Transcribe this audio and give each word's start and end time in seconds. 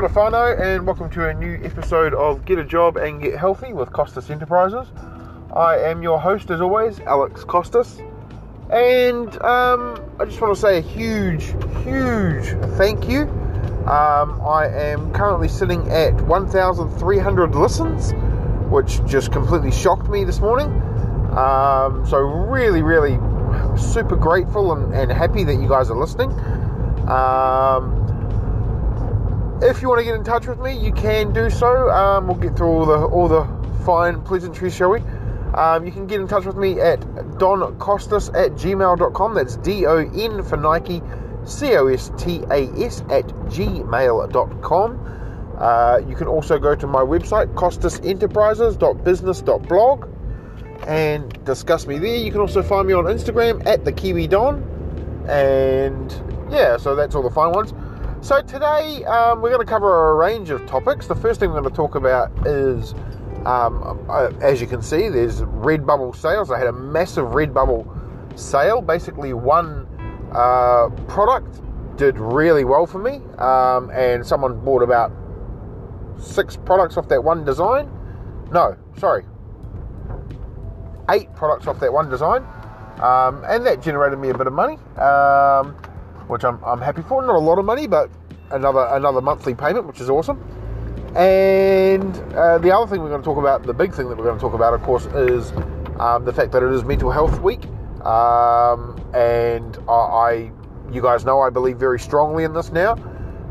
Kia 0.00 0.08
ora 0.08 0.30
whanau, 0.30 0.58
and 0.58 0.86
welcome 0.86 1.10
to 1.10 1.28
a 1.28 1.34
new 1.34 1.60
episode 1.62 2.14
of 2.14 2.46
Get 2.46 2.58
a 2.58 2.64
Job 2.64 2.96
and 2.96 3.20
Get 3.20 3.36
Healthy 3.36 3.74
with 3.74 3.92
Costas 3.92 4.30
Enterprises. 4.30 4.88
I 5.54 5.76
am 5.76 6.02
your 6.02 6.18
host, 6.18 6.50
as 6.50 6.62
always, 6.62 7.00
Alex 7.00 7.44
Costas, 7.44 8.00
and 8.70 9.28
um, 9.42 10.02
I 10.18 10.24
just 10.24 10.40
want 10.40 10.54
to 10.54 10.60
say 10.60 10.78
a 10.78 10.80
huge, 10.80 11.48
huge 11.84 12.46
thank 12.78 13.10
you. 13.10 13.24
Um, 13.84 14.40
I 14.40 14.70
am 14.72 15.12
currently 15.12 15.48
sitting 15.48 15.86
at 15.90 16.14
1,300 16.14 17.54
listens, 17.54 18.12
which 18.70 19.04
just 19.04 19.32
completely 19.32 19.70
shocked 19.70 20.08
me 20.08 20.24
this 20.24 20.40
morning. 20.40 20.68
Um, 21.36 22.06
so, 22.08 22.20
really, 22.20 22.80
really 22.80 23.18
super 23.76 24.16
grateful 24.16 24.72
and, 24.72 24.94
and, 24.94 25.12
happy 25.12 25.44
that 25.44 25.56
you 25.56 25.68
guys 25.68 25.90
are 25.90 25.98
listening. 25.98 26.30
Um, 27.06 27.99
if 29.62 29.82
you 29.82 29.88
want 29.88 30.00
to 30.00 30.04
get 30.04 30.14
in 30.14 30.24
touch 30.24 30.46
with 30.46 30.58
me, 30.58 30.78
you 30.78 30.92
can 30.92 31.32
do 31.32 31.50
so. 31.50 31.90
Um, 31.90 32.26
we'll 32.26 32.36
get 32.36 32.56
through 32.56 32.68
all 32.68 32.86
the 32.86 33.06
all 33.06 33.28
the 33.28 33.46
fine 33.84 34.22
pleasantries, 34.22 34.74
shall 34.74 34.90
we? 34.90 35.00
Um, 35.54 35.84
you 35.84 35.92
can 35.92 36.06
get 36.06 36.20
in 36.20 36.28
touch 36.28 36.44
with 36.44 36.56
me 36.56 36.80
at 36.80 37.00
doncostas 37.00 38.28
at 38.34 38.52
gmail.com. 38.52 39.34
That's 39.34 39.56
D 39.56 39.86
O 39.86 39.98
N 39.98 40.44
for 40.44 40.56
Nike, 40.56 41.02
C 41.44 41.74
O 41.76 41.88
S 41.88 42.12
T 42.16 42.42
A 42.50 42.68
S 42.84 43.00
at 43.10 43.26
gmail.com. 43.48 45.16
Uh, 45.58 46.00
you 46.08 46.16
can 46.16 46.26
also 46.26 46.58
go 46.58 46.74
to 46.74 46.86
my 46.86 47.02
website, 47.02 47.52
costasenterprises.business.blog, 47.54 50.08
and 50.86 51.44
discuss 51.44 51.86
me 51.86 51.98
there. 51.98 52.16
You 52.16 52.32
can 52.32 52.40
also 52.40 52.62
find 52.62 52.88
me 52.88 52.94
on 52.94 53.04
Instagram 53.04 53.66
at 53.66 53.84
the 53.84 53.92
Kiwi 53.92 54.26
Don. 54.26 54.62
And 55.28 56.10
yeah, 56.50 56.78
so 56.78 56.96
that's 56.96 57.14
all 57.14 57.22
the 57.22 57.30
fine 57.30 57.52
ones. 57.52 57.74
So 58.22 58.42
today 58.42 59.02
um, 59.06 59.40
we're 59.40 59.48
going 59.48 59.64
to 59.66 59.70
cover 59.70 60.10
a 60.10 60.14
range 60.14 60.50
of 60.50 60.66
topics. 60.66 61.06
The 61.06 61.14
first 61.14 61.40
thing 61.40 61.48
we're 61.48 61.62
going 61.62 61.72
to 61.72 61.76
talk 61.76 61.94
about 61.94 62.30
is, 62.46 62.92
um, 63.46 64.04
uh, 64.10 64.30
as 64.42 64.60
you 64.60 64.66
can 64.66 64.82
see, 64.82 65.08
there's 65.08 65.40
Redbubble 65.40 66.14
sales. 66.14 66.50
I 66.50 66.58
had 66.58 66.66
a 66.66 66.72
massive 66.72 67.28
Redbubble 67.28 68.38
sale. 68.38 68.82
Basically, 68.82 69.32
one 69.32 69.86
uh, 70.32 70.90
product 71.08 71.62
did 71.96 72.18
really 72.18 72.64
well 72.64 72.84
for 72.84 72.98
me, 72.98 73.22
um, 73.38 73.90
and 73.90 74.24
someone 74.24 74.62
bought 74.62 74.82
about 74.82 75.12
six 76.18 76.56
products 76.56 76.98
off 76.98 77.08
that 77.08 77.24
one 77.24 77.42
design. 77.42 77.90
No, 78.52 78.76
sorry, 78.98 79.24
eight 81.08 81.34
products 81.34 81.66
off 81.66 81.80
that 81.80 81.92
one 81.92 82.10
design, 82.10 82.42
um, 83.00 83.42
and 83.48 83.64
that 83.64 83.80
generated 83.80 84.18
me 84.18 84.28
a 84.28 84.36
bit 84.36 84.46
of 84.46 84.52
money. 84.52 84.76
Which 86.30 86.44
I'm, 86.44 86.62
I'm 86.64 86.80
happy 86.80 87.02
for. 87.02 87.20
Not 87.22 87.34
a 87.34 87.38
lot 87.38 87.58
of 87.58 87.64
money, 87.64 87.86
but 87.88 88.08
another 88.52 88.86
another 88.92 89.20
monthly 89.20 89.54
payment, 89.54 89.86
which 89.86 90.00
is 90.00 90.08
awesome. 90.08 90.38
And 91.16 92.16
uh, 92.34 92.58
the 92.58 92.70
other 92.70 92.86
thing 92.88 93.02
we're 93.02 93.08
going 93.08 93.20
to 93.20 93.24
talk 93.24 93.38
about, 93.38 93.64
the 93.64 93.74
big 93.74 93.92
thing 93.92 94.08
that 94.08 94.16
we're 94.16 94.24
going 94.24 94.36
to 94.36 94.40
talk 94.40 94.54
about, 94.54 94.72
of 94.72 94.82
course, 94.82 95.06
is 95.06 95.50
um, 95.98 96.24
the 96.24 96.32
fact 96.32 96.52
that 96.52 96.62
it 96.62 96.72
is 96.72 96.84
Mental 96.84 97.10
Health 97.10 97.40
Week. 97.40 97.64
Um, 98.04 98.96
and 99.12 99.76
I, 99.88 99.92
I, 99.92 100.52
you 100.92 101.02
guys 101.02 101.24
know, 101.24 101.40
I 101.40 101.50
believe 101.50 101.78
very 101.78 101.98
strongly 101.98 102.44
in 102.44 102.54
this 102.54 102.70
now. 102.70 102.92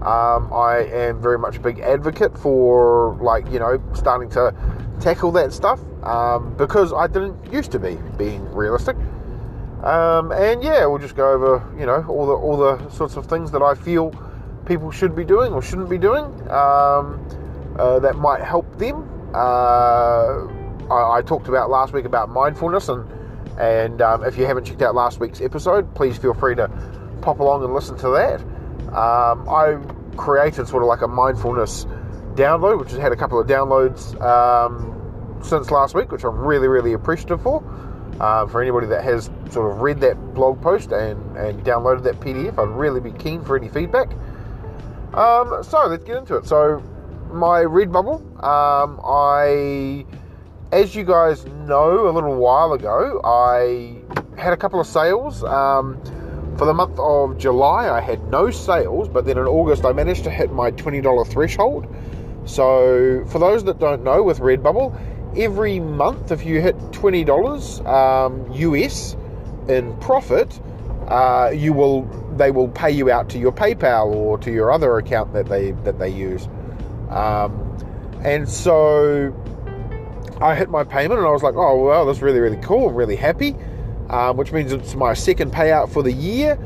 Um, 0.02 0.54
I 0.54 0.88
am 0.90 1.22
very 1.22 1.38
much 1.38 1.58
a 1.58 1.60
big 1.60 1.82
advocate 1.82 2.38
for, 2.38 3.18
like, 3.22 3.46
you 3.52 3.60
know, 3.60 3.84
starting 3.94 4.30
to 4.30 4.56
tackle 5.02 5.32
that 5.34 5.52
stuff 5.52 5.82
um, 6.04 6.56
because 6.56 6.94
I 6.94 7.08
didn't 7.08 7.52
used 7.52 7.72
to 7.74 7.80
be, 7.80 7.98
being 8.18 8.50
realistic. 8.54 8.96
Um, 9.84 10.32
and 10.34 10.62
yeah, 10.62 10.86
we'll 10.88 11.00
just 11.00 11.16
go 11.16 11.32
over 11.32 11.64
you 11.80 11.86
know 11.86 12.06
all 12.08 12.26
the 12.28 12.34
all 12.34 12.58
the 12.58 12.90
sorts 12.90 13.16
of 13.16 13.28
things 13.28 13.52
that 13.52 13.62
I 13.62 13.76
feel 13.76 14.14
people 14.66 14.92
should 14.92 15.16
be 15.16 15.24
doing 15.24 15.54
or 15.54 15.62
shouldn't 15.62 15.90
be 15.90 15.98
doing 15.98 16.26
um, 16.50 17.26
uh, 17.78 18.00
that 18.00 18.16
might 18.16 18.42
help 18.42 18.78
them. 18.78 19.08
Uh, 19.34 20.48
I, 20.92 21.18
I, 21.18 21.22
talked 21.22 21.48
about 21.48 21.70
last 21.70 21.94
week 21.94 22.06
about 22.06 22.30
mindfulness, 22.30 22.90
and 22.90 23.10
and 23.58 24.02
um, 24.02 24.24
if 24.26 24.38
you 24.38 24.46
haven't 24.46 24.66
checked 24.66 24.82
out 24.82 24.96
last 24.96 25.20
week's 25.20 25.40
episode, 25.40 25.94
please 25.96 26.18
feel 26.18 26.34
free 26.34 26.56
to 26.56 26.70
pop 27.22 27.40
along 27.40 27.64
and 27.64 27.74
listen 27.74 27.98
to 28.00 28.10
that. 28.10 28.42
Um, 28.94 29.48
I 29.48 29.80
created 30.18 30.68
sort 30.68 30.84
of 30.84 30.90
like 30.90 31.02
a 31.02 31.08
mindfulness 31.08 31.86
download, 32.36 32.80
which 32.80 32.92
has 32.92 33.00
had 33.00 33.12
a 33.12 33.16
couple 33.16 33.40
of 33.40 33.48
downloads 33.48 34.20
um, 34.22 35.40
since 35.44 35.72
last 35.72 35.96
week, 35.96 36.12
which 36.12 36.26
I'm 36.26 36.38
really 36.38 36.68
really 36.68 36.94
appreciative 36.94 37.42
for. 37.42 37.64
Uh, 38.20 38.46
for 38.48 38.62
anybody 38.62 38.88
that 38.88 39.04
has 39.04 39.30
sort 39.50 39.72
of 39.72 39.82
read 39.82 40.00
that 40.02 40.16
blog 40.34 40.62
post 40.62 40.92
and, 40.92 41.38
and 41.38 41.64
downloaded 41.64 42.04
that 42.04 42.20
PDF, 42.20 42.58
I'd 42.58 42.76
really 42.76 43.00
be 43.00 43.12
keen 43.12 43.44
for 43.44 43.58
any 43.58 43.70
feedback. 43.70 44.12
Um, 45.14 45.64
so 45.64 45.88
let's 45.88 46.04
get 46.04 46.18
into 46.18 46.36
it. 46.36 46.46
So 46.46 46.84
my 47.32 47.62
Redbubble, 47.62 48.44
um, 48.44 49.00
I, 49.04 50.06
as 50.72 50.96
you 50.96 51.04
guys 51.04 51.46
know, 51.46 52.10
a 52.10 52.12
little 52.12 52.36
while 52.36 52.74
ago, 52.74 53.22
I 53.24 53.96
had 54.40 54.54
a 54.54 54.58
couple 54.58 54.80
of 54.80 54.88
sales. 54.88 55.44
Um, 55.44 56.02
for 56.58 56.66
the 56.66 56.74
month 56.74 57.00
of 57.00 57.38
July, 57.38 57.90
I 57.90 58.02
had 58.02 58.22
no 58.30 58.52
sales, 58.52 59.08
but 59.08 59.26
then 59.26 59.38
in 59.38 59.46
August, 59.46 59.86
I 59.86 59.94
managed 59.94 60.26
to 60.26 60.30
hit 60.30 60.52
my 60.52 60.72
$20 60.72 61.28
threshold. 61.28 61.88
So, 62.46 63.24
for 63.30 63.40
those 63.40 63.64
that 63.64 63.80
don't 63.80 64.04
know, 64.04 64.24
with 64.24 64.40
Redbubble, 64.40 64.94
every 65.36 65.80
month, 65.80 66.32
if 66.32 66.46
you 66.46 66.62
hit 66.62 66.78
$20 66.92 67.86
um, 67.88 68.52
US 68.54 69.16
in 69.68 69.96
profit, 69.98 70.60
uh, 71.08 71.52
you 71.54 71.74
will 71.74 72.04
they 72.38 72.52
will 72.52 72.70
pay 72.70 72.92
you 72.92 73.12
out 73.12 73.30
to 73.30 73.40
your 73.40 73.52
PayPal 73.52 74.14
or 74.14 74.38
to 74.38 74.52
your 74.52 74.72
other 74.72 74.98
account 74.98 75.34
that 75.34 75.48
they 75.48 75.72
that 75.84 76.00
they 76.00 76.10
use. 76.10 76.48
Um, 77.10 77.78
and 78.24 78.48
so 78.48 79.34
I 80.40 80.56
hit 80.56 80.70
my 80.70 80.84
payment 80.84 81.20
and 81.20 81.28
I 81.28 81.32
was 81.32 81.44
like, 81.44 81.56
oh 81.56 81.84
well, 81.84 82.06
that's 82.06 82.22
really 82.22 82.40
really 82.40 82.62
cool. 82.62 82.90
I'm 82.90 82.96
really 82.96 83.16
happy, 83.16 83.56
um, 84.10 84.38
which 84.38 84.52
means 84.52 84.72
it's 84.72 84.96
my 84.96 85.14
second 85.14 85.52
payout 85.52 85.90
for 85.90 86.04
the 86.04 86.14
year. 86.14 86.58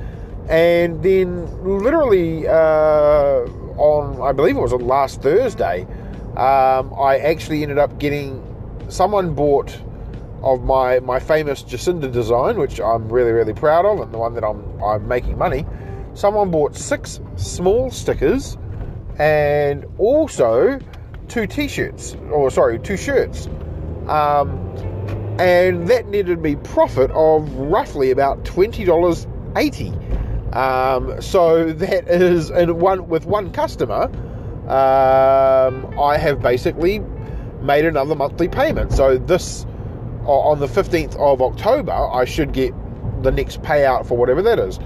And 0.50 1.02
then 1.02 1.64
literally 1.64 2.48
uh, 2.48 3.46
on 3.78 4.22
I 4.22 4.34
believe 4.34 4.58
it 4.58 4.62
was 4.62 4.74
on 4.74 4.86
last 4.86 5.22
Thursday, 5.22 5.84
um, 6.36 6.94
I 7.00 7.20
actually 7.24 7.64
ended 7.64 7.78
up 7.78 7.98
getting 7.98 8.44
someone 8.90 9.34
bought 9.34 9.78
of 10.42 10.64
my 10.64 11.00
my 11.00 11.20
famous 11.20 11.64
Jacinda 11.64 12.12
design, 12.12 12.58
which 12.58 12.80
I'm 12.80 13.08
really 13.10 13.32
really 13.32 13.54
proud 13.54 13.86
of, 13.86 14.00
and 14.02 14.14
the 14.14 14.18
one 14.18 14.34
that 14.34 14.44
I'm 14.44 14.82
I'm 14.84 15.08
making 15.08 15.38
money. 15.38 15.66
Someone 16.14 16.52
bought 16.52 16.76
six 16.76 17.20
small 17.38 17.90
stickers 17.90 18.58
and 19.18 19.86
also 19.98 20.80
two 21.28 21.48
t-shirts, 21.48 22.16
or 22.32 22.52
sorry, 22.52 22.78
two 22.80 22.98
shirts, 22.98 23.48
um, 24.08 24.60
and 25.40 25.88
that 25.88 26.08
netted 26.08 26.40
me 26.40 26.56
profit 26.56 27.10
of 27.12 27.52
roughly 27.54 28.12
about 28.12 28.44
twenty 28.46 28.84
dollars 28.84 29.26
eighty. 29.56 29.94
Um, 30.52 31.20
so 31.22 31.72
that 31.74 32.08
is 32.08 32.52
in 32.52 32.78
one 32.80 33.08
with 33.08 33.26
one 33.26 33.52
customer. 33.52 34.12
Um, 34.64 36.00
I 36.00 36.18
have 36.18 36.42
basically 36.42 37.00
made 37.64 37.86
another 37.86 38.16
monthly 38.16 38.48
payment. 38.48 38.92
So 38.92 39.18
this 39.18 39.66
on 40.26 40.60
the 40.60 40.68
15th 40.68 41.16
of 41.18 41.42
October, 41.42 41.92
I 41.92 42.26
should 42.26 42.54
get 42.54 42.74
the 43.24 43.32
next 43.32 43.62
payout 43.62 44.06
for 44.06 44.18
whatever 44.18 44.42
that 44.42 44.60
is, 44.60 44.80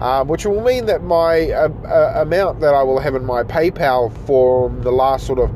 um, 0.00 0.28
which 0.28 0.44
will 0.44 0.62
mean 0.62 0.86
that 0.86 1.02
my 1.02 1.50
uh, 1.50 1.68
uh, 1.86 2.22
amount 2.22 2.60
that 2.60 2.74
I 2.74 2.82
will 2.82 2.98
have 2.98 3.14
in 3.14 3.24
my 3.24 3.42
PayPal 3.42 4.12
for 4.26 4.70
the 4.80 4.92
last 4.92 5.26
sort 5.26 5.38
of 5.38 5.50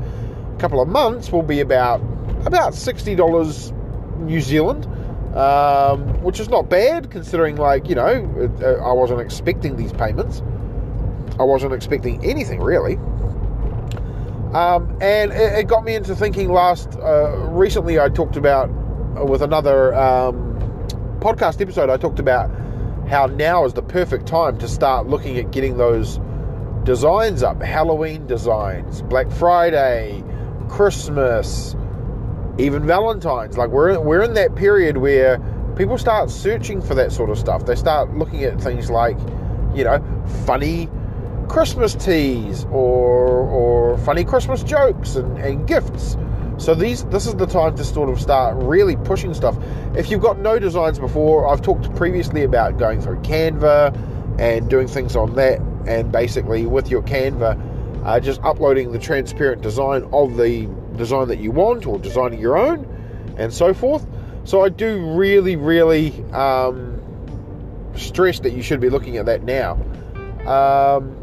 couple 0.59 0.81
of 0.81 0.87
months 0.87 1.31
will 1.31 1.43
be 1.43 1.59
about 1.59 2.01
about 2.45 2.73
sixty 2.73 3.13
dollars 3.13 3.71
New 4.17 4.41
Zealand, 4.41 4.85
um, 5.35 6.23
which 6.23 6.39
is 6.39 6.49
not 6.49 6.69
bad 6.69 7.11
considering, 7.11 7.57
like 7.57 7.89
you 7.89 7.95
know, 7.95 8.59
uh, 8.61 8.83
I 8.83 8.93
wasn't 8.93 9.21
expecting 9.21 9.75
these 9.75 9.93
payments. 9.93 10.41
I 11.39 11.43
wasn't 11.43 11.73
expecting 11.73 12.23
anything 12.25 12.61
really. 12.61 12.97
Um, 14.53 14.97
and 15.01 15.31
it, 15.33 15.59
it, 15.59 15.67
got 15.67 15.83
me 15.83 15.95
into 15.95 16.15
thinking 16.15 16.49
last, 16.49 16.95
uh, 16.95 17.35
recently 17.49 17.99
I 17.99 18.07
talked 18.07 18.37
about, 18.37 18.69
uh, 18.69 19.25
with 19.25 19.41
another 19.41 19.93
um, 19.93 20.57
podcast 21.19 21.59
episode, 21.59 21.89
I 21.89 21.97
talked 21.97 22.19
about 22.19 22.49
how 23.09 23.25
now 23.25 23.65
is 23.65 23.73
the 23.73 23.81
perfect 23.81 24.25
time 24.25 24.57
to 24.59 24.67
start 24.67 25.07
looking 25.07 25.37
at 25.37 25.51
getting 25.51 25.77
those 25.77 26.19
designs 26.85 27.43
up 27.43 27.61
Halloween 27.61 28.25
designs, 28.25 29.01
Black 29.01 29.29
Friday, 29.31 30.23
Christmas, 30.69 31.75
even 32.57 32.87
Valentine's. 32.87 33.57
Like 33.57 33.69
we're, 33.69 33.99
we're 33.99 34.23
in 34.23 34.33
that 34.35 34.55
period 34.55 34.97
where 34.97 35.39
people 35.75 35.97
start 35.97 36.29
searching 36.29 36.81
for 36.81 36.95
that 36.95 37.11
sort 37.11 37.29
of 37.29 37.37
stuff. 37.37 37.65
They 37.65 37.75
start 37.75 38.15
looking 38.15 38.43
at 38.45 38.61
things 38.61 38.89
like, 38.89 39.17
you 39.75 39.83
know, 39.83 40.01
funny 40.45 40.89
Christmas 41.47 41.95
tees 41.95 42.65
or 42.65 43.27
or 43.27 43.97
funny 43.99 44.23
Christmas 44.23 44.63
jokes 44.63 45.15
and, 45.15 45.37
and 45.37 45.67
gifts. 45.67 46.17
So 46.57 46.73
these 46.73 47.03
this 47.05 47.27
is 47.27 47.35
the 47.35 47.45
time 47.45 47.75
to 47.75 47.83
sort 47.83 48.09
of 48.09 48.19
start 48.19 48.55
really 48.57 48.95
pushing 48.95 49.33
stuff. 49.33 49.57
If 49.95 50.09
you've 50.09 50.21
got 50.21 50.39
no 50.39 50.59
designs 50.59 50.99
before, 50.99 51.47
I've 51.47 51.61
talked 51.61 51.93
previously 51.95 52.43
about 52.43 52.77
going 52.77 53.01
through 53.01 53.21
Canva 53.21 54.39
and 54.39 54.69
doing 54.69 54.87
things 54.87 55.15
on 55.15 55.35
that 55.35 55.59
and 55.87 56.11
basically 56.11 56.65
with 56.65 56.89
your 56.89 57.01
Canva 57.01 58.05
uh, 58.05 58.19
just 58.19 58.41
uploading 58.41 58.91
the 58.91 58.99
transparent 58.99 59.61
design 59.61 60.07
of 60.13 60.37
the 60.37 60.67
design 60.95 61.27
that 61.27 61.39
you 61.39 61.51
want 61.51 61.85
or 61.85 61.99
designing 61.99 62.39
your 62.39 62.57
own 62.57 62.85
and 63.37 63.53
so 63.53 63.73
forth. 63.73 64.05
So 64.45 64.63
I 64.63 64.69
do 64.69 65.15
really, 65.15 65.57
really 65.57 66.23
um, 66.31 67.01
stress 67.95 68.39
that 68.39 68.53
you 68.53 68.61
should 68.61 68.79
be 68.79 68.89
looking 68.89 69.17
at 69.17 69.25
that 69.25 69.43
now. 69.43 69.73
Um, 70.47 71.16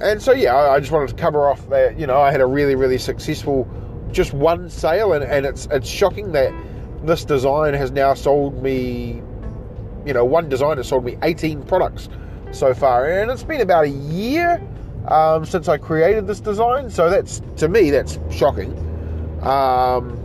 and 0.00 0.22
so 0.22 0.32
yeah, 0.32 0.56
I, 0.56 0.80
just 0.80 0.92
wanted 0.92 1.08
to 1.08 1.14
cover 1.14 1.48
off 1.48 1.68
that. 1.70 1.98
You 1.98 2.06
know, 2.06 2.20
I 2.20 2.32
had 2.32 2.40
a 2.40 2.46
really, 2.46 2.74
really 2.74 2.98
successful 2.98 3.68
just 4.12 4.32
one 4.32 4.68
sale, 4.70 5.12
and, 5.12 5.24
and 5.24 5.46
it's 5.46 5.66
it's 5.70 5.88
shocking 5.88 6.32
that 6.32 6.52
this 7.02 7.24
design 7.24 7.74
has 7.74 7.90
now 7.90 8.14
sold 8.14 8.62
me. 8.62 9.22
You 10.06 10.14
know, 10.14 10.24
one 10.24 10.48
design 10.48 10.78
has 10.78 10.88
sold 10.88 11.04
me 11.04 11.18
18 11.22 11.62
products 11.64 12.08
so 12.52 12.72
far, 12.74 13.06
and 13.06 13.30
it's 13.30 13.42
been 13.42 13.60
about 13.60 13.84
a 13.84 13.90
year 13.90 14.66
um, 15.08 15.44
since 15.44 15.68
I 15.68 15.76
created 15.76 16.26
this 16.26 16.40
design. 16.40 16.90
So 16.90 17.10
that's 17.10 17.40
to 17.56 17.68
me 17.68 17.90
that's 17.90 18.18
shocking. 18.30 18.72
Um, 19.42 20.16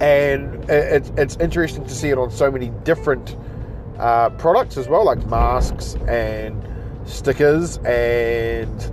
and 0.00 0.68
it's 0.68 1.10
it's 1.16 1.36
interesting 1.36 1.84
to 1.84 1.94
see 1.94 2.10
it 2.10 2.18
on 2.18 2.30
so 2.30 2.50
many 2.50 2.68
different 2.84 3.36
uh, 3.98 4.30
products 4.30 4.76
as 4.76 4.88
well, 4.88 5.04
like 5.04 5.24
masks 5.26 5.94
and 6.08 6.62
stickers 7.06 7.78
and 7.78 8.92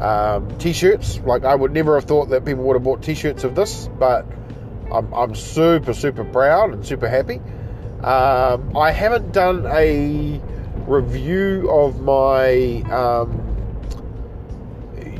um, 0.00 0.58
t-shirts. 0.58 1.20
Like 1.20 1.44
I 1.44 1.54
would 1.54 1.72
never 1.72 1.94
have 1.94 2.04
thought 2.04 2.30
that 2.30 2.44
people 2.44 2.64
would 2.64 2.74
have 2.74 2.84
bought 2.84 3.02
t-shirts 3.02 3.44
of 3.44 3.54
this, 3.54 3.88
but 3.98 4.26
I'm, 4.92 5.12
I'm 5.12 5.34
super 5.34 5.94
super 5.94 6.24
proud 6.24 6.72
and 6.72 6.86
super 6.86 7.08
happy. 7.08 7.40
Um, 8.02 8.76
I 8.76 8.92
haven't 8.92 9.32
done 9.32 9.66
a 9.66 10.40
review 10.86 11.70
of 11.70 12.00
my. 12.00 12.82
Um, 12.90 13.42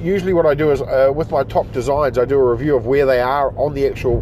usually, 0.01 0.35
what 0.35 0.47
I 0.47 0.55
do 0.55 0.71
is 0.71 0.83
uh, 0.83 1.11
with 1.15 1.31
my 1.31 1.43
top 1.45 1.73
designs, 1.73 2.19
I 2.19 2.25
do 2.25 2.37
a 2.39 2.51
review 2.51 2.77
of 2.77 2.87
where 2.87 3.07
they 3.07 3.21
are 3.21 3.57
on 3.59 3.75
the 3.75 3.87
actual, 3.87 4.21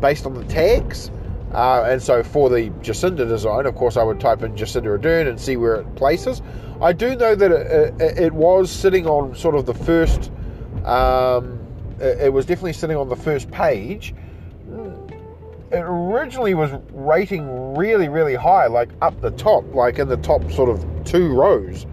based 0.00 0.26
on 0.26 0.34
the 0.34 0.44
tags. 0.44 1.10
Uh, 1.52 1.86
and 1.88 2.02
so 2.02 2.22
for 2.22 2.50
the 2.50 2.68
Jacinda 2.82 3.26
design, 3.26 3.64
of 3.64 3.74
course, 3.74 3.96
I 3.96 4.02
would 4.02 4.20
type 4.20 4.42
in 4.42 4.54
Jacinda 4.54 4.98
Ardern 4.98 5.28
and 5.28 5.40
see 5.40 5.56
where 5.56 5.76
it 5.76 5.96
places. 5.96 6.42
I 6.80 6.92
do 6.92 7.16
know 7.16 7.34
that 7.34 7.50
it, 7.50 8.00
it, 8.00 8.18
it 8.18 8.32
was 8.32 8.70
sitting 8.70 9.06
on 9.06 9.34
sort 9.34 9.54
of 9.54 9.66
the 9.66 9.74
first, 9.74 10.30
um, 10.84 11.58
it, 11.98 12.26
it 12.26 12.32
was 12.32 12.46
definitely 12.46 12.72
sitting 12.72 12.96
on 12.96 13.08
the 13.08 13.16
first 13.16 13.50
page. 13.50 14.14
It 15.70 15.82
originally 15.82 16.54
was 16.54 16.70
rating 16.92 17.74
really, 17.76 18.08
really 18.08 18.34
high, 18.34 18.68
like 18.68 18.90
up 19.02 19.20
the 19.20 19.32
top, 19.32 19.74
like 19.74 19.98
in 19.98 20.08
the 20.08 20.16
top 20.16 20.50
sort 20.52 20.70
of 20.70 21.04
two 21.04 21.34
rows. 21.34 21.84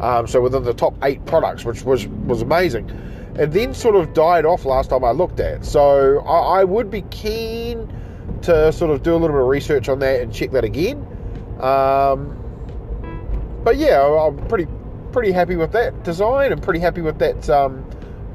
Um, 0.00 0.26
so 0.26 0.40
within 0.40 0.62
the 0.62 0.72
top 0.72 0.94
eight 1.02 1.24
products, 1.26 1.64
which 1.64 1.82
was 1.82 2.06
was 2.06 2.40
amazing. 2.40 2.88
It 3.34 3.50
then 3.52 3.74
sort 3.74 3.96
of 3.96 4.14
died 4.14 4.46
off 4.46 4.64
last 4.64 4.90
time 4.90 5.04
I 5.04 5.10
looked 5.10 5.40
at. 5.40 5.64
So 5.64 6.20
I, 6.20 6.60
I 6.60 6.64
would 6.64 6.90
be 6.90 7.02
keen 7.02 7.92
to 8.42 8.72
sort 8.72 8.90
of 8.92 9.02
do 9.02 9.12
a 9.12 9.18
little 9.18 9.36
bit 9.36 9.42
of 9.42 9.48
research 9.48 9.88
on 9.88 9.98
that 9.98 10.20
and 10.20 10.32
check 10.32 10.52
that 10.52 10.64
again. 10.64 11.06
Um, 11.60 12.47
but 13.64 13.76
yeah, 13.76 14.02
I'm 14.02 14.36
pretty 14.48 14.66
pretty 15.12 15.32
happy 15.32 15.56
with 15.56 15.72
that 15.72 16.04
design 16.04 16.52
and 16.52 16.62
pretty 16.62 16.80
happy 16.80 17.00
with 17.00 17.18
that 17.18 17.48
um, 17.48 17.84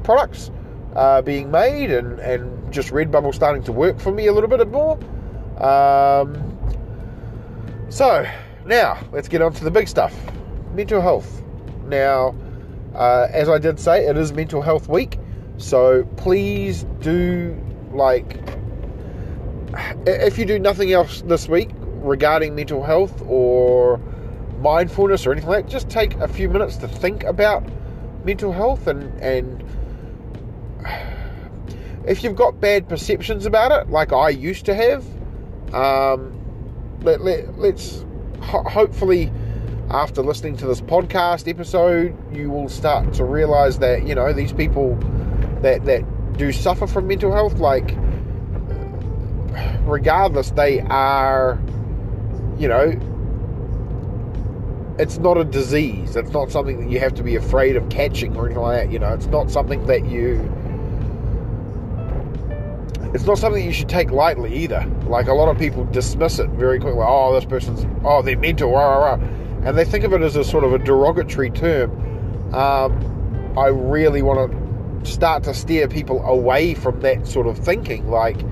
products 0.02 0.50
uh, 0.96 1.22
being 1.22 1.50
made 1.50 1.90
and, 1.90 2.18
and 2.18 2.72
just 2.72 2.90
Redbubble 2.90 3.34
starting 3.34 3.62
to 3.64 3.72
work 3.72 4.00
for 4.00 4.12
me 4.12 4.26
a 4.26 4.32
little 4.32 4.50
bit 4.50 4.66
more. 4.68 4.98
Um, 5.62 6.58
so 7.88 8.26
now 8.66 8.98
let's 9.12 9.28
get 9.28 9.40
on 9.40 9.52
to 9.54 9.64
the 9.64 9.70
big 9.70 9.88
stuff 9.88 10.14
mental 10.74 11.00
health. 11.00 11.42
Now, 11.86 12.34
uh, 12.94 13.28
as 13.30 13.48
I 13.48 13.58
did 13.58 13.78
say, 13.78 14.06
it 14.06 14.16
is 14.16 14.32
Mental 14.32 14.62
Health 14.62 14.88
Week, 14.88 15.18
so 15.58 16.04
please 16.16 16.84
do 17.00 17.56
like 17.92 18.40
if 20.06 20.38
you 20.38 20.44
do 20.44 20.58
nothing 20.58 20.92
else 20.92 21.22
this 21.22 21.48
week 21.48 21.70
regarding 21.82 22.54
mental 22.54 22.82
health 22.82 23.22
or 23.26 24.00
mindfulness 24.64 25.26
or 25.26 25.32
anything 25.32 25.50
like 25.50 25.66
that, 25.66 25.70
just 25.70 25.90
take 25.90 26.14
a 26.16 26.26
few 26.26 26.48
minutes 26.48 26.76
to 26.78 26.88
think 26.88 27.22
about 27.22 27.62
mental 28.24 28.50
health 28.50 28.86
and 28.86 29.02
and 29.20 29.62
if 32.06 32.24
you've 32.24 32.34
got 32.34 32.60
bad 32.60 32.88
perceptions 32.88 33.46
about 33.46 33.70
it, 33.72 33.90
like 33.90 34.12
I 34.12 34.30
used 34.30 34.64
to 34.66 34.74
have, 34.74 35.04
um, 35.74 36.38
let, 37.02 37.20
let, 37.20 37.58
let's 37.58 38.04
ho- 38.40 38.64
hopefully 38.64 39.30
after 39.90 40.22
listening 40.22 40.56
to 40.56 40.66
this 40.66 40.80
podcast 40.80 41.48
episode, 41.48 42.16
you 42.34 42.50
will 42.50 42.68
start 42.68 43.12
to 43.14 43.24
realize 43.24 43.78
that 43.78 44.06
you 44.06 44.14
know 44.14 44.32
these 44.32 44.52
people 44.52 44.96
that 45.60 45.84
that 45.84 46.02
do 46.38 46.52
suffer 46.52 46.86
from 46.86 47.06
mental 47.06 47.30
health, 47.30 47.58
like 47.58 47.94
regardless, 49.82 50.50
they 50.52 50.80
are, 50.80 51.58
you 52.58 52.66
know, 52.66 52.98
it's 54.98 55.18
not 55.18 55.36
a 55.36 55.44
disease. 55.44 56.16
It's 56.16 56.30
not 56.30 56.50
something 56.50 56.80
that 56.80 56.90
you 56.90 57.00
have 57.00 57.14
to 57.14 57.22
be 57.22 57.36
afraid 57.36 57.76
of 57.76 57.88
catching 57.88 58.36
or 58.36 58.46
anything 58.46 58.62
like 58.62 58.84
that. 58.84 58.92
You 58.92 58.98
know, 58.98 59.12
it's 59.12 59.26
not 59.26 59.50
something 59.50 59.84
that 59.86 60.06
you. 60.06 60.50
It's 63.12 63.24
not 63.24 63.38
something 63.38 63.64
you 63.64 63.72
should 63.72 63.88
take 63.88 64.10
lightly 64.10 64.54
either. 64.54 64.84
Like 65.06 65.28
a 65.28 65.34
lot 65.34 65.48
of 65.48 65.58
people 65.58 65.84
dismiss 65.84 66.38
it 66.38 66.50
very 66.50 66.78
quickly. 66.78 67.02
Oh, 67.04 67.32
this 67.34 67.44
person's 67.44 67.86
oh 68.04 68.22
they're 68.22 68.38
mental, 68.38 68.70
rah, 68.70 68.96
rah, 68.96 69.14
rah. 69.14 69.24
and 69.64 69.76
they 69.76 69.84
think 69.84 70.04
of 70.04 70.12
it 70.12 70.22
as 70.22 70.36
a 70.36 70.44
sort 70.44 70.64
of 70.64 70.72
a 70.72 70.78
derogatory 70.78 71.50
term. 71.50 71.90
Um, 72.54 73.54
I 73.56 73.66
really 73.66 74.22
want 74.22 74.50
to 75.04 75.10
start 75.10 75.44
to 75.44 75.54
steer 75.54 75.86
people 75.88 76.24
away 76.24 76.74
from 76.74 77.00
that 77.00 77.26
sort 77.26 77.46
of 77.46 77.58
thinking. 77.58 78.10
Like 78.10 78.44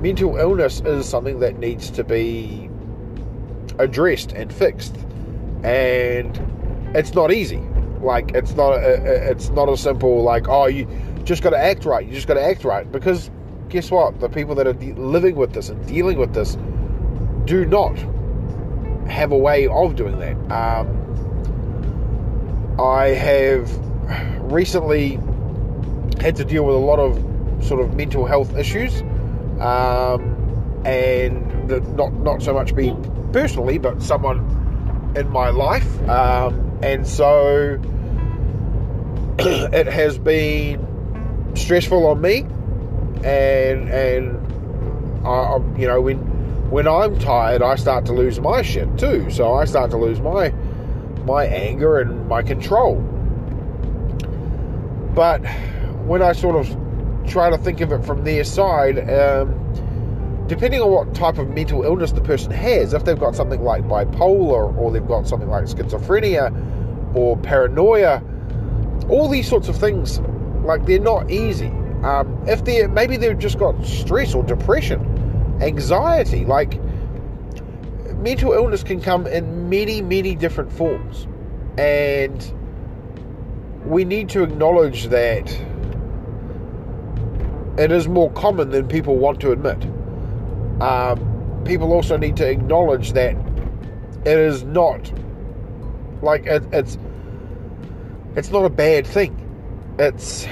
mental 0.00 0.36
illness 0.36 0.80
is 0.80 1.06
something 1.08 1.40
that 1.40 1.58
needs 1.58 1.90
to 1.92 2.04
be 2.04 2.70
addressed 3.78 4.32
and 4.32 4.52
fixed, 4.52 4.96
and 5.64 6.36
it's 6.96 7.14
not 7.14 7.32
easy. 7.32 7.62
Like 8.00 8.32
it's 8.34 8.52
not 8.52 8.74
a, 8.74 9.30
it's 9.30 9.48
not 9.50 9.68
a 9.68 9.76
simple 9.76 10.22
like 10.22 10.48
oh 10.48 10.66
you 10.66 10.86
just 11.24 11.42
got 11.42 11.50
to 11.50 11.58
act 11.58 11.84
right. 11.84 12.06
You 12.06 12.12
just 12.12 12.28
got 12.28 12.34
to 12.34 12.42
act 12.42 12.64
right 12.64 12.90
because 12.90 13.30
guess 13.68 13.90
what? 13.90 14.20
The 14.20 14.28
people 14.28 14.54
that 14.56 14.66
are 14.66 14.72
de- 14.72 14.94
living 14.94 15.36
with 15.36 15.52
this 15.52 15.68
and 15.68 15.84
dealing 15.86 16.18
with 16.18 16.34
this 16.34 16.56
do 17.46 17.64
not 17.64 17.96
have 19.08 19.32
a 19.32 19.36
way 19.36 19.66
of 19.66 19.96
doing 19.96 20.18
that. 20.18 20.36
Um, 20.52 21.02
I 22.78 23.08
have 23.08 23.70
recently 24.52 25.18
had 26.20 26.36
to 26.36 26.44
deal 26.44 26.64
with 26.64 26.76
a 26.76 26.78
lot 26.78 26.98
of 26.98 27.64
sort 27.64 27.80
of 27.80 27.94
mental 27.96 28.26
health 28.26 28.56
issues, 28.56 29.00
um, 29.60 30.82
and 30.84 31.68
not 31.96 32.12
not 32.12 32.42
so 32.42 32.52
much 32.52 32.72
me 32.74 32.96
personally, 33.32 33.78
but 33.78 34.02
someone 34.02 34.38
in 35.16 35.30
my 35.30 35.50
life, 35.50 36.08
um, 36.08 36.78
and 36.82 37.06
so 37.06 37.80
it 39.38 39.86
has 39.86 40.18
been 40.18 41.54
stressful 41.54 42.06
on 42.06 42.20
me 42.20 42.46
and 43.24 43.88
and 43.88 45.26
I, 45.26 45.56
you 45.76 45.86
know 45.86 46.00
when 46.00 46.18
when 46.70 46.88
I'm 46.88 47.18
tired, 47.18 47.62
I 47.62 47.76
start 47.76 48.06
to 48.06 48.12
lose 48.12 48.40
my 48.40 48.62
shit 48.62 48.98
too. 48.98 49.30
So 49.30 49.54
I 49.54 49.64
start 49.64 49.90
to 49.92 49.96
lose 49.96 50.20
my 50.20 50.50
my 51.24 51.44
anger 51.44 52.00
and 52.00 52.28
my 52.28 52.42
control. 52.42 52.96
But 55.14 55.38
when 56.06 56.22
I 56.22 56.32
sort 56.32 56.56
of 56.56 57.26
try 57.26 57.50
to 57.50 57.58
think 57.58 57.80
of 57.80 57.92
it 57.92 58.04
from 58.04 58.24
their 58.24 58.44
side, 58.44 58.98
um, 59.10 59.54
depending 60.48 60.80
on 60.80 60.90
what 60.90 61.14
type 61.14 61.38
of 61.38 61.48
mental 61.48 61.82
illness 61.82 62.12
the 62.12 62.20
person 62.20 62.52
has, 62.52 62.92
if 62.92 63.04
they've 63.04 63.18
got 63.18 63.34
something 63.34 63.62
like 63.62 63.82
bipolar 63.84 64.76
or 64.76 64.90
they've 64.92 65.06
got 65.06 65.26
something 65.26 65.48
like 65.48 65.64
schizophrenia 65.64 66.52
or 67.16 67.36
paranoia, 67.38 68.22
all 69.08 69.28
these 69.28 69.48
sorts 69.48 69.68
of 69.68 69.76
things, 69.76 70.20
like 70.64 70.84
they're 70.86 71.00
not 71.00 71.30
easy. 71.30 71.68
Um, 72.02 72.42
if 72.46 72.64
they 72.64 72.86
maybe 72.86 73.16
they've 73.16 73.38
just 73.38 73.58
got 73.58 73.84
stress 73.84 74.34
or 74.34 74.42
depression, 74.44 75.58
anxiety, 75.60 76.44
like 76.44 76.80
mental 78.16 78.52
illness 78.52 78.82
can 78.82 79.00
come 79.00 79.26
in 79.26 79.68
many, 79.68 80.02
many 80.02 80.36
different 80.36 80.72
forms, 80.72 81.26
and 81.78 82.52
we 83.84 84.04
need 84.04 84.28
to 84.28 84.42
acknowledge 84.42 85.08
that 85.08 85.50
it 87.78 87.92
is 87.92 88.08
more 88.08 88.30
common 88.32 88.70
than 88.70 88.86
people 88.88 89.16
want 89.16 89.40
to 89.40 89.52
admit. 89.52 89.86
Um, 90.80 91.62
people 91.64 91.92
also 91.92 92.16
need 92.16 92.36
to 92.36 92.48
acknowledge 92.48 93.12
that 93.12 93.36
it 94.24 94.38
is 94.38 94.64
not 94.64 95.12
like 96.22 96.46
it, 96.46 96.62
it's 96.72 96.98
it's 98.34 98.50
not 98.50 98.64
a 98.64 98.70
bad 98.70 99.06
thing. 99.06 99.42
It's 99.98 100.46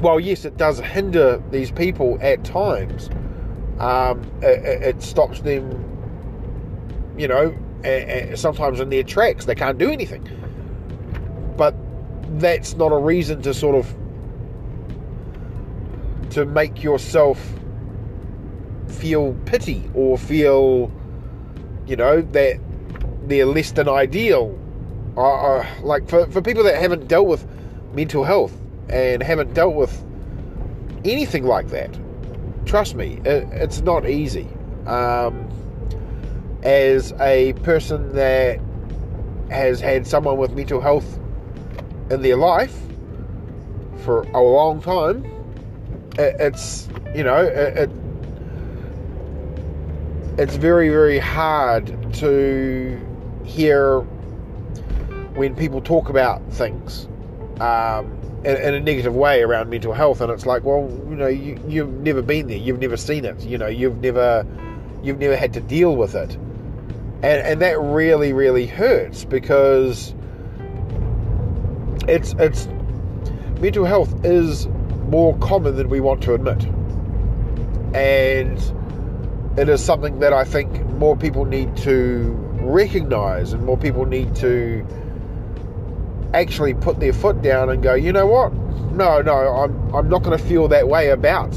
well, 0.00 0.20
yes, 0.20 0.44
it 0.44 0.56
does 0.56 0.78
hinder 0.78 1.42
these 1.50 1.70
people 1.70 2.18
at 2.20 2.44
times. 2.44 3.08
Um, 3.78 4.22
it, 4.42 4.82
it, 4.82 5.02
stops 5.02 5.40
them, 5.40 5.68
you 7.18 7.28
know, 7.28 7.54
sometimes 8.34 8.80
in 8.80 8.90
their 8.90 9.02
tracks. 9.02 9.46
They 9.46 9.54
can't 9.54 9.78
do 9.78 9.90
anything. 9.90 10.28
But 11.56 11.74
that's 12.38 12.74
not 12.76 12.92
a 12.92 12.98
reason 12.98 13.40
to 13.42 13.54
sort 13.54 13.74
of 13.74 13.94
to 16.30 16.44
make 16.44 16.82
yourself 16.82 17.38
feel 18.88 19.34
pity 19.46 19.88
or 19.94 20.18
feel 20.18 20.90
you 21.86 21.96
know 21.96 22.20
that 22.20 22.60
they're 23.24 23.46
less 23.46 23.72
than 23.72 23.88
ideal. 23.88 24.58
Uh, 25.16 25.64
like 25.82 26.06
for, 26.08 26.26
for 26.26 26.42
people 26.42 26.62
that 26.62 26.76
haven't 26.76 27.08
dealt 27.08 27.26
with 27.26 27.46
mental 27.94 28.22
health 28.22 28.52
and 28.90 29.22
haven't 29.22 29.54
dealt 29.54 29.74
with 29.74 30.04
anything 31.04 31.44
like 31.44 31.68
that 31.68 31.98
trust 32.66 32.96
me 32.96 33.20
it, 33.24 33.48
it's 33.52 33.80
not 33.80 34.08
easy. 34.08 34.48
Um, 34.86 35.48
as 36.62 37.12
a 37.20 37.52
person 37.62 38.12
that 38.14 38.60
has 39.50 39.80
had 39.80 40.06
someone 40.06 40.36
with 40.36 40.52
mental 40.52 40.80
health 40.80 41.18
in 42.10 42.22
their 42.22 42.36
life 42.36 42.76
for 43.98 44.22
a 44.22 44.40
long 44.40 44.82
time, 44.82 45.24
it, 46.18 46.36
it's 46.40 46.88
you 47.14 47.22
know 47.22 47.42
it, 47.44 47.90
it's 50.38 50.56
very 50.56 50.90
very 50.90 51.18
hard 51.18 52.14
to 52.14 53.00
hear 53.44 54.00
when 55.34 55.54
people 55.54 55.80
talk 55.80 56.08
about 56.08 56.42
things 56.52 57.06
um, 57.60 58.12
in, 58.44 58.56
in, 58.56 58.74
a 58.74 58.80
negative 58.80 59.14
way 59.14 59.42
around 59.42 59.70
mental 59.70 59.92
health, 59.92 60.20
and 60.20 60.30
it's 60.30 60.46
like, 60.46 60.62
well, 60.64 60.88
you 61.08 61.16
know, 61.16 61.26
you, 61.26 61.60
you've 61.68 61.92
never 62.00 62.22
been 62.22 62.48
there, 62.48 62.56
you've 62.56 62.80
never 62.80 62.96
seen 62.96 63.24
it, 63.24 63.40
you 63.42 63.58
know, 63.58 63.66
you've 63.66 63.98
never 63.98 64.46
you've 65.02 65.18
never 65.18 65.36
had 65.36 65.52
to 65.54 65.60
deal 65.60 65.96
with 65.96 66.14
it, 66.14 66.34
and 66.34 67.24
and 67.24 67.62
that 67.62 67.78
really 67.80 68.32
really 68.32 68.66
hurts 68.66 69.24
because 69.24 70.14
it's 72.08 72.34
it's 72.38 72.66
mental 73.60 73.84
health 73.84 74.24
is 74.24 74.66
more 75.08 75.36
common 75.38 75.76
than 75.76 75.88
we 75.88 76.00
want 76.00 76.22
to 76.22 76.34
admit, 76.34 76.64
and 77.94 78.58
it 79.56 79.68
is 79.68 79.82
something 79.82 80.18
that 80.20 80.32
I 80.32 80.44
think 80.44 80.84
more 80.90 81.16
people 81.16 81.44
need 81.44 81.76
to 81.78 82.30
recognize, 82.60 83.52
and 83.52 83.64
more 83.64 83.78
people 83.78 84.04
need 84.06 84.34
to 84.36 84.86
actually 86.34 86.74
put 86.74 87.00
their 87.00 87.12
foot 87.12 87.40
down 87.42 87.70
and 87.70 87.82
go, 87.82 87.94
you 87.94 88.12
know 88.12 88.26
what? 88.26 88.52
No, 88.92 89.22
no, 89.22 89.32
I'm 89.32 89.94
I'm 89.94 90.08
not 90.08 90.22
going 90.22 90.36
to 90.36 90.44
feel 90.44 90.68
that 90.68 90.88
way 90.88 91.10
about 91.10 91.50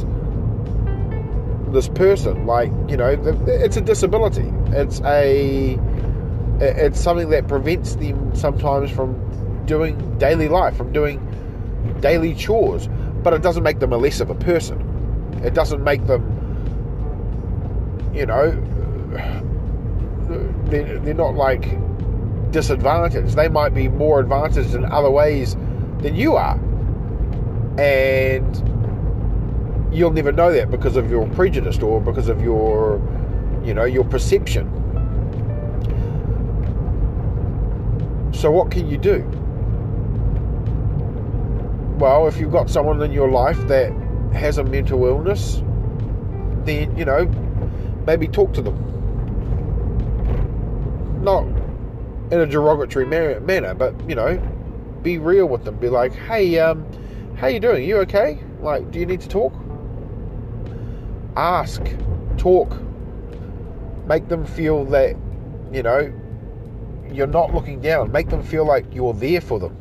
this 1.72 1.90
person. 1.90 2.46
Like, 2.46 2.72
you 2.88 2.98
know, 2.98 3.18
it's 3.48 3.78
a 3.78 3.82
disability. 3.82 4.52
It's 4.68 5.02
a 5.02 5.78
it's 6.62 7.00
something 7.00 7.30
that 7.30 7.48
prevents 7.48 7.96
them 7.96 8.36
sometimes 8.36 8.92
from 8.92 9.66
doing 9.66 10.18
daily 10.18 10.48
life, 10.50 10.76
from 10.76 10.92
doing 10.92 11.20
daily 12.02 12.36
chores, 12.36 12.90
but 13.24 13.34
it 13.34 13.42
doesn't 13.42 13.64
make 13.64 13.80
them 13.80 13.94
a 13.94 13.98
less 13.98 14.20
of 14.20 14.30
a 14.30 14.36
person. 14.36 15.42
It 15.44 15.54
doesn't 15.54 15.84
make 15.84 16.06
them, 16.08 16.39
you 18.14 18.26
know, 18.26 18.52
they're, 20.66 21.14
not 21.14 21.36
like 21.36 21.78
disadvantaged. 22.52 23.36
They 23.36 23.48
might 23.48 23.74
be 23.74 23.88
more 23.88 24.20
advantaged 24.20 24.76
in 24.76 24.86
other 24.86 25.10
ways 25.10 25.56
than 26.00 26.16
you 26.16 26.36
are. 26.36 26.60
And 27.80 28.56
you'll 29.94 30.12
never 30.12 30.32
know 30.32 30.52
that 30.52 30.70
because 30.70 30.96
of 30.96 31.10
your 31.10 31.28
prejudice 31.30 31.80
or 31.80 32.02
because 32.02 32.30
of 32.30 32.42
your, 32.42 33.02
you 33.64 33.74
know, 33.74 33.86
your 33.86 34.04
perception. 34.04 34.76
So, 38.34 38.52
what 38.52 38.72
can 38.72 38.90
you 38.90 38.98
do? 38.98 39.28
well, 42.00 42.28
if 42.28 42.40
you've 42.40 42.52
got 42.52 42.70
someone 42.70 43.02
in 43.02 43.12
your 43.12 43.30
life 43.30 43.60
that 43.68 43.92
has 44.34 44.58
a 44.58 44.64
mental 44.64 45.06
illness, 45.06 45.62
then, 46.64 46.96
you 46.98 47.04
know, 47.04 47.26
maybe 48.10 48.28
talk 48.28 48.52
to 48.56 48.62
them. 48.64 48.76
Not 51.22 51.44
in 52.32 52.40
a 52.40 52.48
derogatory 52.48 53.06
manner, 53.06 53.76
but, 53.76 53.94
you 54.10 54.16
know, 54.16 54.38
be 55.04 55.20
real 55.20 55.46
with 55.46 55.64
them. 55.64 55.76
Be 55.78 55.90
like, 55.90 56.12
hey, 56.14 56.58
um, 56.58 56.84
how 57.38 57.46
you 57.48 57.60
doing? 57.60 57.88
You 57.88 57.98
okay? 57.98 58.40
Like, 58.62 58.90
do 58.90 58.98
you 58.98 59.06
need 59.06 59.22
to 59.22 59.30
talk? 59.30 59.54
Ask, 61.36 61.84
talk, 62.38 62.76
make 64.08 64.28
them 64.28 64.44
feel 64.44 64.86
that, 64.86 65.16
you 65.72 65.84
know, 65.84 66.12
you're 67.12 67.28
not 67.28 67.54
looking 67.54 67.80
down. 67.80 68.12
Make 68.12 68.30
them 68.30 68.42
feel 68.42 68.66
like 68.66 68.86
you're 68.92 69.14
there 69.14 69.40
for 69.40 69.60
them 69.60 69.76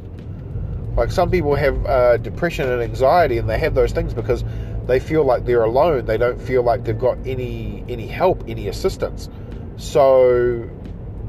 like 0.99 1.13
some 1.13 1.31
people 1.31 1.55
have 1.55 1.87
uh, 1.87 2.17
depression 2.17 2.69
and 2.69 2.83
anxiety, 2.83 3.39
and 3.39 3.49
they 3.49 3.57
have 3.57 3.77
those 3.77 3.93
things 3.93 4.13
because 4.13 4.43
they 4.89 4.99
feel 4.99 5.23
like 5.23 5.45
they're 5.45 5.63
alone. 5.63 6.07
They 6.07 6.17
don't 6.17 6.41
feel 6.41 6.63
like 6.63 6.85
they've 6.85 6.99
got 6.99 7.19
any 7.27 7.85
any 7.89 8.07
help, 8.07 8.43
any 8.49 8.69
assistance. 8.69 9.29
So 9.77 10.69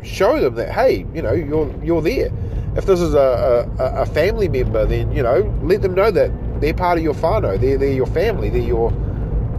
show 0.02 0.40
them 0.40 0.56
that 0.56 0.72
hey, 0.72 1.06
you 1.14 1.22
know, 1.22 1.34
you're 1.34 1.72
you're 1.84 2.02
there. 2.02 2.32
If 2.76 2.86
this 2.86 3.02
is 3.02 3.14
a, 3.14 3.70
a, 3.78 4.02
a 4.02 4.06
family 4.06 4.48
member, 4.48 4.86
then 4.86 5.12
you 5.12 5.22
know, 5.22 5.54
let 5.62 5.82
them 5.82 5.94
know 5.94 6.10
that 6.10 6.32
they're 6.62 6.74
part 6.74 6.98
of 6.98 7.04
your 7.04 7.14
whānau. 7.14 7.60
They're 7.60 7.78
they're 7.78 7.92
your 7.92 8.08
family. 8.08 8.50
They're 8.50 8.62
your 8.62 8.92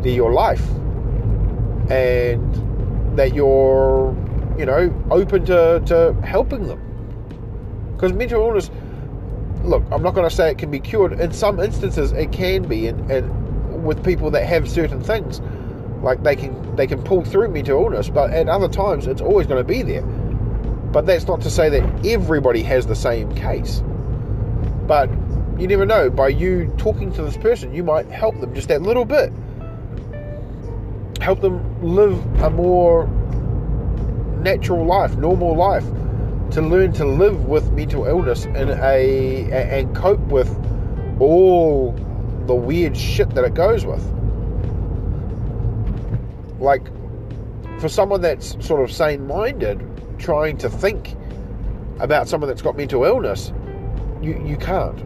they're 0.01 0.13
your 0.13 0.33
life, 0.33 0.67
and 1.91 3.19
that 3.19 3.35
you're 3.35 4.17
you 4.59 4.65
know 4.65 5.05
open 5.11 5.45
to 5.45 5.83
to 5.87 6.17
helping 6.25 6.67
them. 6.67 6.81
Because 7.95 8.15
mental 8.15 8.41
illness 8.41 8.71
look, 9.63 9.85
I'm 9.93 10.03
not 10.03 10.15
going 10.15 10.29
to 10.29 10.35
say 10.35 10.51
it 10.51 10.57
can 10.57 10.71
be 10.71 10.81
cured. 10.81 11.21
In 11.21 11.33
some 11.33 11.61
instances, 11.61 12.13
it 12.13 12.33
can 12.33 12.63
be, 12.63 12.87
and, 12.87 13.11
and 13.11 13.40
with 13.83 14.05
people 14.05 14.31
that 14.33 14.45
have 14.45 14.69
certain 14.69 15.03
things, 15.03 15.41
like 16.03 16.23
they 16.23 16.37
can 16.37 16.77
they 16.77 16.87
can 16.87 17.03
pull 17.03 17.25
through 17.25 17.49
mental 17.49 17.85
illness. 17.85 18.09
But 18.09 18.31
at 18.31 18.49
other 18.49 18.69
times, 18.69 19.07
it's 19.07 19.21
always 19.21 19.47
going 19.47 19.65
to 19.65 19.69
be 19.69 19.83
there. 19.83 20.03
But 20.03 21.07
that's 21.07 21.27
not 21.27 21.43
to 21.43 21.51
say 21.51 21.69
that 21.69 22.07
everybody 22.07 22.63
has 22.63 22.87
the 22.87 22.97
same 22.97 23.35
case. 23.35 23.83
But 24.87 25.09
you 25.59 25.69
never 25.69 25.87
know. 25.87 26.11
By 26.11 26.29
you 26.29 26.73
talking 26.79 27.13
to 27.13 27.23
this 27.23 27.37
person, 27.37 27.75
you 27.75 27.85
might 27.85 28.07
help 28.11 28.41
them 28.41 28.55
just 28.55 28.69
that 28.69 28.83
little 28.83 29.05
bit. 29.05 29.33
Help 31.21 31.41
them 31.43 31.83
live 31.83 32.19
a 32.43 32.51
more 32.51 33.07
natural 34.43 34.87
life, 34.87 35.17
normal 35.17 35.55
life 35.55 35.85
to 36.53 36.63
learn 36.63 36.93
to 36.93 37.05
live 37.05 37.45
with 37.45 37.71
mental 37.73 38.07
illness 38.07 38.45
in 38.45 38.71
a 38.71 39.51
and 39.53 39.95
cope 39.95 40.21
with 40.21 40.49
all 41.21 41.93
the 42.51 42.57
weird 42.57 42.97
shit 42.97 43.31
that 43.31 43.45
it 43.45 43.55
goes 43.55 43.87
with. 43.87 44.05
Like 46.59 46.85
for 47.81 47.89
someone 47.89 48.23
that's 48.23 48.57
sort 48.67 48.83
of 48.83 48.91
sane-minded, 48.91 50.19
trying 50.19 50.57
to 50.59 50.69
think 50.69 51.15
about 52.01 52.27
someone 52.27 52.49
that's 52.49 52.61
got 52.61 52.77
mental 52.77 53.05
illness, 53.05 53.53
you 54.21 54.43
you 54.45 54.57
can't. 54.57 54.99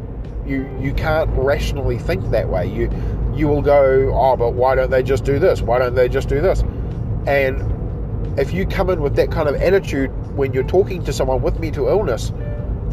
You 0.46 0.66
you 0.80 0.94
can't 0.94 1.28
rationally 1.36 1.98
think 1.98 2.30
that 2.30 2.48
way. 2.48 2.66
You 2.66 2.90
you 3.34 3.46
will 3.46 3.60
go, 3.60 4.10
oh, 4.14 4.38
but 4.38 4.54
why 4.54 4.74
don't 4.74 4.90
they 4.90 5.02
just 5.02 5.24
do 5.24 5.38
this? 5.38 5.60
Why 5.60 5.78
don't 5.78 5.94
they 5.94 6.08
just 6.08 6.30
do 6.30 6.40
this? 6.40 6.62
And 7.26 8.38
if 8.38 8.54
you 8.54 8.64
come 8.64 8.88
in 8.88 9.02
with 9.02 9.16
that 9.16 9.30
kind 9.30 9.50
of 9.50 9.56
attitude 9.56 10.10
when 10.34 10.54
you're 10.54 10.64
talking 10.64 11.04
to 11.04 11.12
someone 11.12 11.42
with 11.42 11.60
mental 11.60 11.88
illness 11.88 12.32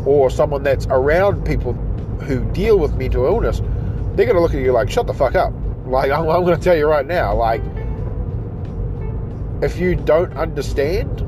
or 0.06 0.30
someone 0.30 0.64
that's 0.64 0.88
around 0.88 1.46
people 1.46 1.72
who 1.72 2.44
deal 2.52 2.78
with 2.78 2.96
mental 2.96 3.26
illness, 3.26 3.62
they're 4.22 4.32
going 4.32 4.38
to 4.38 4.42
look 4.44 4.54
at 4.54 4.64
you 4.64 4.72
like, 4.72 4.92
shut 4.92 5.08
the 5.08 5.14
fuck 5.16 5.34
up. 5.34 5.52
Like, 5.86 6.12
I'm, 6.12 6.30
I'm 6.30 6.46
going 6.46 6.56
to 6.56 6.64
tell 6.64 6.78
you 6.78 6.88
right 6.88 7.06
now, 7.06 7.36
like, 7.36 7.64
if 9.64 9.80
you 9.80 9.96
don't 9.96 10.34
understand 10.34 11.22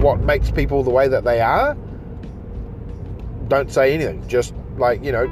what 0.00 0.20
makes 0.20 0.52
people 0.52 0.84
the 0.84 0.90
way 0.90 1.08
that 1.08 1.24
they 1.24 1.40
are, 1.40 1.76
don't 3.48 3.72
say 3.72 3.94
anything. 3.94 4.28
Just, 4.28 4.54
like, 4.76 5.02
you 5.04 5.10
know, 5.10 5.28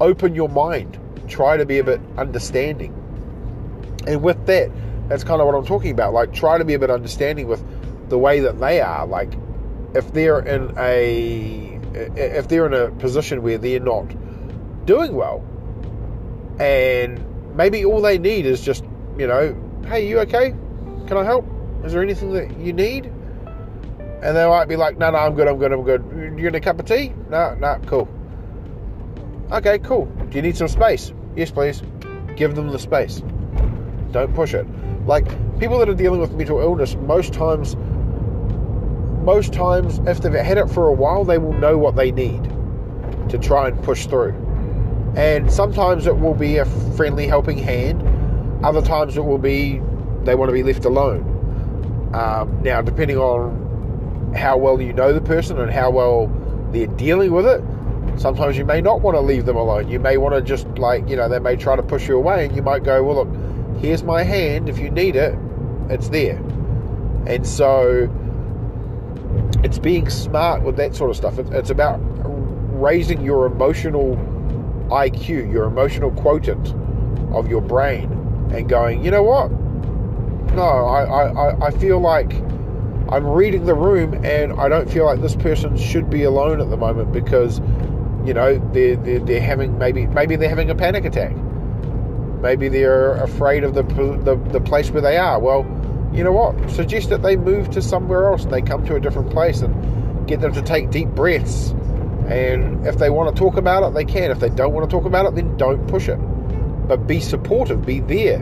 open 0.00 0.36
your 0.36 0.48
mind. 0.48 0.96
Try 1.26 1.56
to 1.56 1.66
be 1.66 1.78
a 1.78 1.84
bit 1.84 2.00
understanding. 2.16 2.92
And 4.06 4.22
with 4.22 4.46
that, 4.46 4.70
that's 5.08 5.24
kind 5.24 5.40
of 5.40 5.46
what 5.46 5.56
I'm 5.56 5.66
talking 5.66 5.90
about. 5.90 6.12
Like, 6.12 6.32
try 6.32 6.58
to 6.58 6.64
be 6.64 6.74
a 6.74 6.78
bit 6.78 6.90
understanding 6.90 7.48
with 7.48 7.64
the 8.08 8.18
way 8.18 8.40
that 8.40 8.60
they 8.60 8.80
are. 8.80 9.08
Like, 9.08 9.32
if 9.94 10.12
they're 10.12 10.38
in 10.38 10.72
a 10.78 11.80
if 11.94 12.46
they're 12.46 12.66
in 12.66 12.74
a 12.74 12.90
position 12.90 13.42
where 13.42 13.58
they're 13.58 13.80
not 13.80 14.14
doing 14.84 15.14
well, 15.14 15.44
and 16.58 17.56
maybe 17.56 17.84
all 17.84 18.00
they 18.00 18.18
need 18.18 18.46
is 18.46 18.60
just 18.60 18.84
you 19.18 19.26
know, 19.26 19.56
hey, 19.86 20.08
you 20.08 20.18
okay? 20.20 20.50
Can 21.06 21.16
I 21.16 21.24
help? 21.24 21.46
Is 21.84 21.92
there 21.92 22.02
anything 22.02 22.32
that 22.32 22.58
you 22.58 22.72
need? 22.72 23.06
And 24.22 24.36
they 24.36 24.46
might 24.46 24.66
be 24.66 24.76
like, 24.76 24.98
no, 24.98 25.10
no, 25.10 25.18
I'm 25.18 25.34
good, 25.34 25.48
I'm 25.48 25.58
good, 25.58 25.72
I'm 25.72 25.82
good. 25.84 26.04
You 26.36 26.42
get 26.42 26.54
a 26.54 26.60
cup 26.60 26.80
of 26.80 26.86
tea? 26.86 27.12
No, 27.30 27.54
no, 27.54 27.78
cool. 27.86 28.08
Okay, 29.52 29.78
cool. 29.78 30.06
Do 30.06 30.36
you 30.36 30.42
need 30.42 30.56
some 30.56 30.68
space? 30.68 31.12
Yes, 31.36 31.50
please. 31.50 31.82
Give 32.34 32.54
them 32.54 32.68
the 32.68 32.78
space. 32.78 33.22
Don't 34.10 34.34
push 34.34 34.52
it. 34.54 34.66
Like 35.06 35.26
people 35.60 35.78
that 35.78 35.88
are 35.88 35.94
dealing 35.94 36.20
with 36.20 36.32
mental 36.32 36.60
illness, 36.60 36.94
most 36.96 37.32
times, 37.32 37.76
most 39.24 39.52
times, 39.52 40.00
if 40.06 40.20
they've 40.20 40.32
had 40.32 40.58
it 40.58 40.68
for 40.68 40.88
a 40.88 40.92
while, 40.92 41.24
they 41.24 41.38
will 41.38 41.52
know 41.52 41.78
what 41.78 41.94
they 41.96 42.10
need. 42.10 42.42
to 43.30 43.38
try 43.38 43.68
and 43.68 43.82
push 43.82 44.06
through. 44.06 44.32
And 45.16 45.50
sometimes 45.50 46.06
it 46.06 46.18
will 46.18 46.34
be 46.34 46.58
a 46.58 46.66
friendly 46.94 47.26
helping 47.26 47.56
hand, 47.56 48.02
other 48.62 48.82
times 48.82 49.16
it 49.16 49.24
will 49.24 49.38
be 49.38 49.80
they 50.24 50.34
want 50.34 50.50
to 50.50 50.52
be 50.52 50.62
left 50.62 50.84
alone. 50.84 51.32
Um, 52.12 52.62
now, 52.62 52.82
depending 52.82 53.16
on 53.16 54.32
how 54.34 54.58
well 54.58 54.80
you 54.80 54.92
know 54.92 55.12
the 55.12 55.20
person 55.20 55.58
and 55.58 55.70
how 55.70 55.90
well 55.90 56.26
they're 56.72 56.86
dealing 56.86 57.32
with 57.32 57.46
it, 57.46 57.62
sometimes 58.18 58.58
you 58.58 58.64
may 58.64 58.80
not 58.80 59.00
want 59.00 59.16
to 59.16 59.20
leave 59.20 59.46
them 59.46 59.56
alone. 59.56 59.88
You 59.88 59.98
may 59.98 60.18
want 60.18 60.34
to 60.34 60.42
just, 60.42 60.66
like, 60.78 61.08
you 61.08 61.16
know, 61.16 61.28
they 61.28 61.38
may 61.38 61.56
try 61.56 61.76
to 61.76 61.82
push 61.82 62.08
you 62.08 62.16
away, 62.16 62.46
and 62.46 62.54
you 62.54 62.62
might 62.62 62.84
go, 62.84 63.02
Well, 63.02 63.24
look, 63.24 63.80
here's 63.80 64.02
my 64.02 64.22
hand. 64.22 64.68
If 64.68 64.78
you 64.78 64.90
need 64.90 65.16
it, 65.16 65.34
it's 65.88 66.08
there. 66.08 66.36
And 67.26 67.46
so 67.46 68.10
it's 69.64 69.78
being 69.78 70.10
smart 70.10 70.62
with 70.62 70.76
that 70.76 70.94
sort 70.94 71.10
of 71.10 71.16
stuff. 71.16 71.38
It's 71.38 71.70
about 71.70 71.98
raising 72.80 73.22
your 73.22 73.46
emotional 73.46 74.16
IQ, 74.88 75.52
your 75.52 75.64
emotional 75.64 76.10
quotient 76.12 76.74
of 77.32 77.48
your 77.48 77.60
brain, 77.60 78.10
and 78.52 78.68
going, 78.68 79.04
you 79.04 79.10
know 79.10 79.22
what? 79.22 79.50
No, 80.54 80.62
I, 80.62 81.28
I, 81.28 81.66
I 81.66 81.70
feel 81.72 82.00
like 82.00 82.32
I'm 83.08 83.26
reading 83.26 83.66
the 83.66 83.74
room 83.74 84.24
and 84.24 84.52
I 84.54 84.68
don't 84.68 84.90
feel 84.90 85.04
like 85.04 85.20
this 85.20 85.36
person 85.36 85.76
should 85.76 86.10
be 86.10 86.24
alone 86.24 86.60
at 86.60 86.70
the 86.70 86.76
moment 86.76 87.12
because, 87.12 87.60
you 88.24 88.34
know, 88.34 88.58
they're, 88.72 88.96
they're, 88.96 89.20
they're 89.20 89.40
having 89.40 89.78
maybe 89.78 90.06
maybe 90.06 90.36
they're 90.36 90.48
having 90.48 90.70
a 90.70 90.74
panic 90.74 91.04
attack. 91.04 91.36
Maybe 92.40 92.68
they're 92.68 93.14
afraid 93.22 93.64
of 93.64 93.74
the, 93.74 93.82
the, 93.82 94.36
the 94.50 94.60
place 94.60 94.90
where 94.90 95.02
they 95.02 95.16
are. 95.16 95.38
Well, 95.38 95.64
you 96.12 96.24
know 96.24 96.32
what? 96.32 96.70
Suggest 96.70 97.10
that 97.10 97.22
they 97.22 97.36
move 97.36 97.70
to 97.70 97.82
somewhere 97.82 98.28
else 98.28 98.44
and 98.44 98.52
they 98.52 98.62
come 98.62 98.84
to 98.86 98.96
a 98.96 99.00
different 99.00 99.30
place 99.30 99.60
and 99.60 100.26
get 100.26 100.40
them 100.40 100.52
to 100.54 100.62
take 100.62 100.90
deep 100.90 101.08
breaths. 101.08 101.74
And 102.28 102.86
if 102.86 102.98
they 102.98 103.10
want 103.10 103.34
to 103.34 103.40
talk 103.40 103.56
about 103.56 103.82
it, 103.84 103.94
they 103.94 104.04
can. 104.04 104.30
If 104.30 104.40
they 104.40 104.48
don't 104.48 104.72
want 104.72 104.88
to 104.88 104.96
talk 104.96 105.06
about 105.06 105.26
it, 105.26 105.34
then 105.34 105.56
don't 105.56 105.86
push 105.86 106.08
it. 106.08 106.16
But 106.88 107.06
be 107.06 107.20
supportive, 107.20 107.86
be 107.86 108.00
there, 108.00 108.40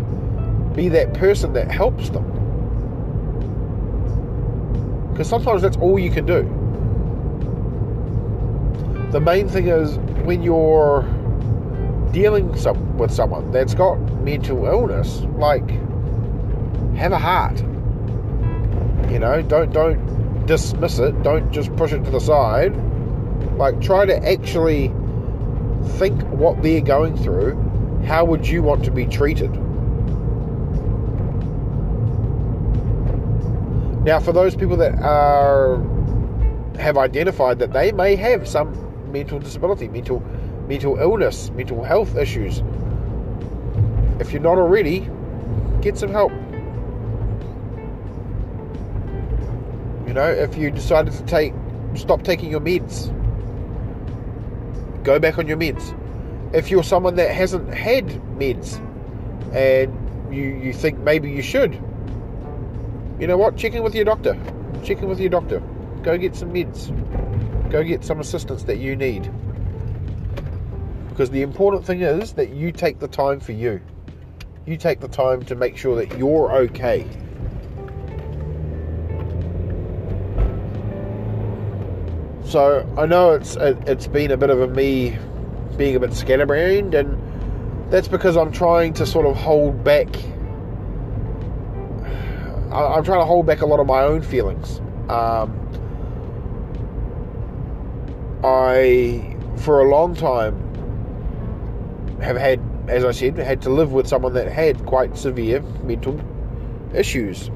be 0.74 0.88
that 0.88 1.14
person 1.14 1.52
that 1.52 1.70
helps 1.70 2.10
them. 2.10 2.30
Because 5.10 5.28
sometimes 5.28 5.62
that's 5.62 5.76
all 5.76 5.98
you 5.98 6.10
can 6.10 6.26
do. 6.26 6.42
The 9.12 9.20
main 9.20 9.48
thing 9.48 9.68
is 9.68 9.96
when 10.24 10.42
you're 10.42 11.02
dealing 12.10 12.56
some, 12.56 12.96
with 12.98 13.12
someone 13.12 13.50
that's 13.52 13.74
got 13.74 13.96
mental 14.22 14.66
illness, 14.66 15.20
like 15.36 15.68
have 16.96 17.12
a 17.12 17.18
heart. 17.18 17.60
You 19.10 19.18
know, 19.18 19.42
don't 19.42 19.72
don't 19.72 20.46
dismiss 20.46 20.98
it. 20.98 21.22
Don't 21.22 21.52
just 21.52 21.74
push 21.76 21.92
it 21.92 22.04
to 22.04 22.10
the 22.10 22.20
side. 22.20 22.74
Like 23.56 23.80
try 23.80 24.06
to 24.06 24.16
actually 24.28 24.88
think 25.98 26.20
what 26.24 26.62
they're 26.62 26.80
going 26.80 27.16
through. 27.16 27.60
How 28.06 28.24
would 28.24 28.46
you 28.46 28.62
want 28.62 28.84
to 28.84 28.90
be 28.90 29.06
treated? 29.06 29.50
Now, 34.04 34.20
for 34.20 34.32
those 34.32 34.54
people 34.54 34.76
that 34.78 34.94
are 35.00 35.78
have 36.78 36.98
identified 36.98 37.60
that 37.60 37.72
they 37.72 37.92
may 37.92 38.16
have 38.16 38.46
some 38.46 38.74
mental 39.10 39.38
disability, 39.38 39.88
mental 39.88 40.20
mental 40.68 40.98
illness, 40.98 41.50
mental 41.50 41.82
health 41.82 42.16
issues, 42.16 42.62
if 44.20 44.32
you're 44.32 44.42
not 44.42 44.58
already, 44.58 45.08
get 45.80 45.96
some 45.96 46.10
help. 46.10 46.32
You 50.06 50.12
know, 50.12 50.28
if 50.28 50.56
you 50.56 50.70
decided 50.70 51.14
to 51.14 51.24
take, 51.24 51.54
stop 51.94 52.22
taking 52.22 52.50
your 52.50 52.60
meds, 52.60 53.10
go 55.04 55.18
back 55.18 55.38
on 55.38 55.46
your 55.46 55.56
meds. 55.56 55.96
If 56.52 56.70
you're 56.70 56.82
someone 56.82 57.14
that 57.16 57.30
hasn't 57.30 57.72
had 57.72 58.08
meds 58.38 58.80
and 59.54 60.34
you, 60.34 60.42
you 60.42 60.72
think 60.72 60.98
maybe 60.98 61.30
you 61.30 61.42
should, 61.42 61.74
you 63.20 63.28
know 63.28 63.36
what? 63.36 63.56
Check 63.56 63.74
in 63.74 63.84
with 63.84 63.94
your 63.94 64.04
doctor. 64.04 64.36
Check 64.82 64.98
in 64.98 65.08
with 65.08 65.20
your 65.20 65.30
doctor. 65.30 65.60
Go 66.02 66.18
get 66.18 66.34
some 66.34 66.52
meds. 66.52 66.90
Go 67.70 67.84
get 67.84 68.04
some 68.04 68.18
assistance 68.18 68.64
that 68.64 68.78
you 68.78 68.96
need. 68.96 69.30
Because 71.08 71.30
the 71.30 71.42
important 71.42 71.86
thing 71.86 72.02
is 72.02 72.32
that 72.32 72.50
you 72.50 72.72
take 72.72 72.98
the 72.98 73.06
time 73.06 73.38
for 73.38 73.52
you. 73.52 73.80
You 74.66 74.76
take 74.76 75.00
the 75.00 75.08
time 75.08 75.44
to 75.44 75.54
make 75.54 75.76
sure 75.76 75.94
that 75.94 76.18
you're 76.18 76.52
okay. 76.52 77.06
So 82.54 82.88
I 82.96 83.06
know 83.06 83.32
it's 83.32 83.56
it's 83.56 84.06
been 84.06 84.30
a 84.30 84.36
bit 84.36 84.48
of 84.48 84.60
a 84.60 84.68
me 84.68 85.18
being 85.76 85.96
a 85.96 85.98
bit 85.98 86.14
scatterbrained, 86.14 86.94
and 86.94 87.20
that's 87.90 88.06
because 88.06 88.36
I'm 88.36 88.52
trying 88.52 88.92
to 88.92 89.04
sort 89.06 89.26
of 89.26 89.34
hold 89.34 89.82
back. 89.82 90.06
I'm 92.72 93.02
trying 93.02 93.18
to 93.18 93.24
hold 93.24 93.44
back 93.46 93.62
a 93.62 93.66
lot 93.66 93.80
of 93.80 93.88
my 93.88 94.02
own 94.02 94.22
feelings. 94.22 94.78
Um, 95.08 95.58
I, 98.44 99.36
for 99.56 99.80
a 99.80 99.90
long 99.90 100.14
time, 100.14 100.54
have 102.22 102.36
had, 102.36 102.60
as 102.86 103.04
I 103.04 103.10
said, 103.10 103.36
had 103.36 103.62
to 103.62 103.70
live 103.70 103.90
with 103.92 104.06
someone 104.06 104.34
that 104.34 104.46
had 104.46 104.86
quite 104.86 105.18
severe 105.18 105.60
mental 105.82 106.20
issues 106.94 107.50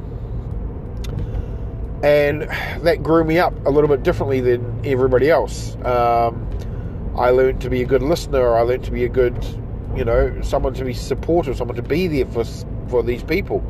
and 2.02 2.42
that 2.42 3.02
grew 3.02 3.24
me 3.24 3.38
up 3.38 3.54
a 3.66 3.70
little 3.70 3.88
bit 3.88 4.02
differently 4.02 4.40
than 4.40 4.82
everybody 4.84 5.30
else. 5.30 5.76
Um, 5.84 6.48
I 7.16 7.30
learned 7.30 7.60
to 7.62 7.70
be 7.70 7.82
a 7.82 7.86
good 7.86 8.02
listener. 8.02 8.54
I 8.54 8.60
learned 8.62 8.84
to 8.84 8.92
be 8.92 9.04
a 9.04 9.08
good, 9.08 9.44
you 9.96 10.04
know, 10.04 10.40
someone 10.42 10.74
to 10.74 10.84
be 10.84 10.94
supportive, 10.94 11.56
someone 11.56 11.76
to 11.76 11.82
be 11.82 12.06
there 12.06 12.26
for 12.26 12.44
for 12.88 13.02
these 13.02 13.22
people. 13.22 13.64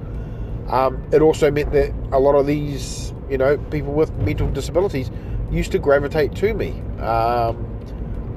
Um, 0.69 1.03
it 1.13 1.23
also 1.23 1.51
meant 1.51 1.73
that 1.73 1.95
a 2.13 2.19
lot 2.19 2.35
of 2.35 2.47
these, 2.47 3.15
you 3.31 3.39
know, 3.39 3.57
people 3.57 3.95
with 3.95 4.13
mental 4.19 4.51
disabilities 4.51 5.11
used 5.51 5.73
to 5.73 5.79
gravitate 5.79 6.35
to 6.37 6.53
me 6.53 6.73
um, 7.01 7.81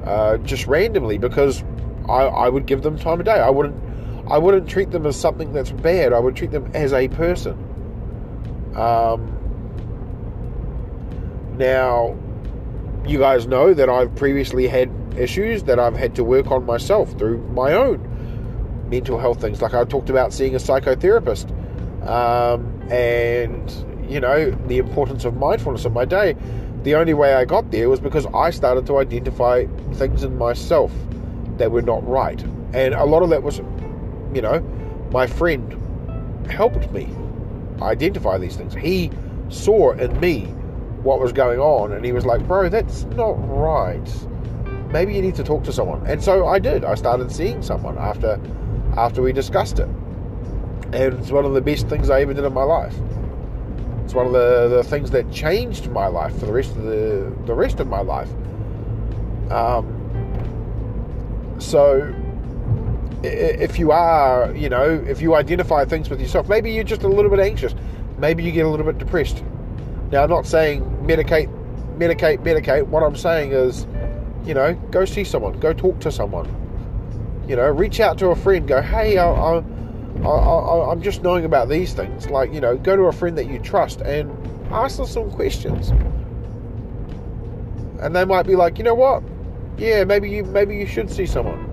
uh, 0.05 0.37
just 0.37 0.65
randomly 0.67 1.17
because 1.17 1.61
I, 2.07 2.23
I 2.23 2.49
would 2.49 2.65
give 2.65 2.81
them 2.81 2.97
time 2.97 3.19
of 3.19 3.25
day. 3.25 3.39
I 3.39 3.49
wouldn't 3.49 3.75
I 4.31 4.37
wouldn't 4.37 4.69
treat 4.69 4.91
them 4.91 5.05
as 5.05 5.19
something 5.19 5.51
that's 5.51 5.71
bad. 5.71 6.13
I 6.13 6.19
would 6.19 6.37
treat 6.37 6.51
them 6.51 6.71
as 6.73 6.93
a 6.93 7.09
person. 7.09 7.57
Um, 8.75 9.37
now, 11.61 12.17
you 13.07 13.19
guys 13.19 13.45
know 13.45 13.73
that 13.73 13.87
I've 13.87 14.13
previously 14.15 14.67
had 14.67 14.91
issues 15.15 15.63
that 15.63 15.79
I've 15.79 15.95
had 15.95 16.15
to 16.15 16.23
work 16.23 16.49
on 16.49 16.65
myself 16.65 17.11
through 17.19 17.37
my 17.53 17.73
own 17.73 18.07
mental 18.89 19.19
health 19.19 19.39
things. 19.39 19.61
Like 19.61 19.75
I 19.75 19.85
talked 19.85 20.09
about 20.09 20.33
seeing 20.33 20.55
a 20.55 20.57
psychotherapist, 20.57 21.47
um, 22.07 22.81
and 22.91 23.71
you 24.11 24.19
know 24.19 24.49
the 24.67 24.79
importance 24.79 25.23
of 25.23 25.37
mindfulness 25.37 25.85
in 25.85 25.93
my 25.93 26.03
day. 26.03 26.35
The 26.83 26.95
only 26.95 27.13
way 27.13 27.35
I 27.35 27.45
got 27.45 27.69
there 27.69 27.89
was 27.89 27.99
because 27.99 28.25
I 28.33 28.49
started 28.49 28.87
to 28.87 28.97
identify 28.97 29.67
things 29.93 30.23
in 30.23 30.37
myself 30.39 30.91
that 31.57 31.71
were 31.71 31.83
not 31.83 32.05
right, 32.07 32.41
and 32.73 32.95
a 32.95 33.05
lot 33.05 33.21
of 33.21 33.29
that 33.29 33.43
was, 33.43 33.59
you 34.33 34.41
know, 34.41 34.59
my 35.11 35.27
friend 35.27 35.77
helped 36.49 36.91
me 36.91 37.07
identify 37.83 38.39
these 38.39 38.55
things. 38.55 38.73
He 38.73 39.11
saw 39.49 39.91
in 39.91 40.19
me 40.19 40.51
what 41.03 41.19
was 41.19 41.33
going 41.33 41.59
on, 41.59 41.93
and 41.93 42.05
he 42.05 42.11
was 42.11 42.25
like, 42.25 42.47
"Bro, 42.47 42.69
that's 42.69 43.03
not 43.15 43.35
right. 43.47 44.27
Maybe 44.91 45.15
you 45.15 45.21
need 45.21 45.35
to 45.35 45.43
talk 45.43 45.63
to 45.63 45.73
someone." 45.73 46.05
And 46.05 46.23
so 46.23 46.47
I 46.47 46.59
did. 46.59 46.83
I 46.83 46.95
started 46.95 47.31
seeing 47.31 47.61
someone 47.61 47.97
after 47.97 48.39
after 48.97 49.21
we 49.21 49.31
discussed 49.33 49.79
it, 49.79 49.87
and 50.93 51.13
it's 51.19 51.31
one 51.31 51.45
of 51.45 51.53
the 51.53 51.61
best 51.61 51.87
things 51.87 52.09
I 52.09 52.21
ever 52.21 52.33
did 52.33 52.43
in 52.43 52.53
my 52.53 52.63
life. 52.63 52.95
It's 54.03 54.13
one 54.13 54.25
of 54.25 54.33
the, 54.33 54.67
the 54.67 54.83
things 54.83 55.11
that 55.11 55.31
changed 55.31 55.89
my 55.91 56.07
life 56.07 56.37
for 56.37 56.45
the 56.45 56.53
rest 56.53 56.71
of 56.71 56.83
the 56.83 57.31
the 57.45 57.53
rest 57.53 57.79
of 57.79 57.87
my 57.87 58.01
life. 58.01 58.29
Um, 59.49 59.97
so 61.59 62.13
if 63.23 63.77
you 63.77 63.91
are, 63.91 64.51
you 64.55 64.69
know, 64.69 65.03
if 65.07 65.21
you 65.21 65.35
identify 65.35 65.85
things 65.85 66.09
with 66.09 66.19
yourself, 66.19 66.49
maybe 66.49 66.71
you're 66.71 66.83
just 66.83 67.03
a 67.03 67.07
little 67.07 67.29
bit 67.29 67.39
anxious, 67.39 67.75
maybe 68.17 68.43
you 68.43 68.51
get 68.51 68.65
a 68.65 68.69
little 68.69 68.85
bit 68.85 68.97
depressed, 68.97 69.43
now, 70.11 70.23
I'm 70.23 70.29
not 70.29 70.45
saying 70.45 70.83
medicate, 71.03 71.47
medicate, 71.97 72.39
medicate. 72.39 72.85
What 72.87 73.01
I'm 73.01 73.15
saying 73.15 73.53
is, 73.53 73.87
you 74.45 74.53
know, 74.53 74.73
go 74.91 75.05
see 75.05 75.23
someone, 75.23 75.57
go 75.59 75.71
talk 75.71 76.01
to 76.01 76.11
someone. 76.11 76.53
You 77.47 77.55
know, 77.55 77.69
reach 77.69 78.01
out 78.01 78.17
to 78.19 78.27
a 78.27 78.35
friend. 78.35 78.67
Go, 78.67 78.81
hey, 78.81 79.17
I, 79.17 79.31
I, 79.31 79.63
I, 80.25 80.91
I'm 80.91 81.01
just 81.01 81.23
knowing 81.23 81.45
about 81.45 81.69
these 81.69 81.93
things. 81.93 82.29
Like, 82.29 82.53
you 82.53 82.59
know, 82.59 82.75
go 82.75 82.97
to 82.97 83.03
a 83.03 83.13
friend 83.13 83.37
that 83.37 83.45
you 83.45 83.59
trust 83.59 84.01
and 84.01 84.29
ask 84.73 84.97
them 84.97 85.05
some 85.05 85.31
questions. 85.31 85.91
And 88.01 88.13
they 88.13 88.25
might 88.25 88.45
be 88.45 88.55
like, 88.57 88.77
you 88.77 88.83
know 88.83 88.95
what? 88.95 89.23
Yeah, 89.77 90.03
maybe 90.03 90.29
you 90.29 90.43
maybe 90.43 90.75
you 90.75 90.85
should 90.85 91.09
see 91.09 91.25
someone. 91.25 91.67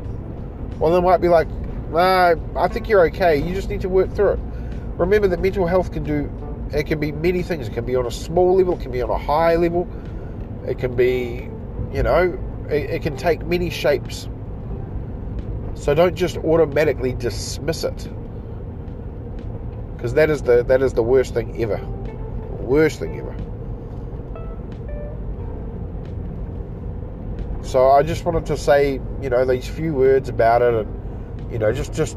Well, 0.79 0.93
they 0.93 1.01
might 1.01 1.21
be 1.21 1.29
like, 1.29 1.49
nah, 1.91 2.35
I 2.55 2.69
think 2.69 2.89
you're 2.89 3.05
okay. 3.07 3.37
You 3.37 3.53
just 3.55 3.69
need 3.69 3.81
to 3.81 3.89
work 3.89 4.15
through 4.15 4.33
it. 4.33 4.41
Remember 4.97 5.27
that 5.27 5.41
mental 5.41 5.67
health 5.67 5.93
can 5.93 6.05
do 6.05 6.31
it 6.73 6.87
can 6.87 7.01
be 7.01 7.13
many 7.13 7.43
things. 7.43 7.69
It 7.69 7.75
can 7.75 7.85
be 7.85 7.97
on 7.97 8.07
a 8.07 8.11
small 8.11 8.57
level, 8.57 8.75
it 8.75 8.81
can 8.81 8.93
be 8.93 9.03
on 9.03 9.11
a 9.11 9.19
high 9.19 9.57
level, 9.57 9.89
it 10.67 10.79
can 10.79 10.97
be, 10.97 11.49
you 11.93 12.03
know, 12.03 12.39
it, 12.69 12.91
it 12.91 13.03
can 13.03 13.17
take 13.17 13.45
many 13.45 13.71
shapes. 13.71 14.29
So 15.75 15.95
don't 15.95 16.15
just 16.15 16.37
automatically 16.39 17.13
dismiss 17.15 17.85
it. 17.85 18.09
Because 19.97 20.15
that 20.15 20.31
is 20.31 20.43
the 20.43 20.63
that 20.65 20.83
is 20.83 20.93
the 20.93 21.03
worst 21.03 21.35
thing 21.35 21.61
ever. 21.63 21.81
Worst 22.61 22.99
thing 22.99 23.19
ever. 23.19 23.35
So 27.63 27.91
I 27.91 28.03
just 28.03 28.25
wanted 28.25 28.47
to 28.47 28.57
say, 28.57 29.01
you 29.21 29.31
know, 29.31 29.45
these 29.45 29.67
few 29.67 29.95
words 29.95 30.29
about 30.29 30.63
it 30.63 30.75
and 30.75 31.53
you 31.53 31.59
know, 31.59 31.73
just 31.73 31.93
just 31.93 32.17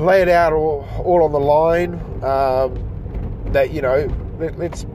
lay 0.00 0.22
it 0.22 0.28
out 0.28 0.52
all, 0.52 0.86
all 1.04 1.22
on 1.24 1.32
the 1.32 1.40
line. 1.40 1.94
Um, 2.22 2.88
that 3.52 3.72
you 3.72 3.82
know, 3.82 4.08
let, 4.38 4.58
let's 4.58 4.86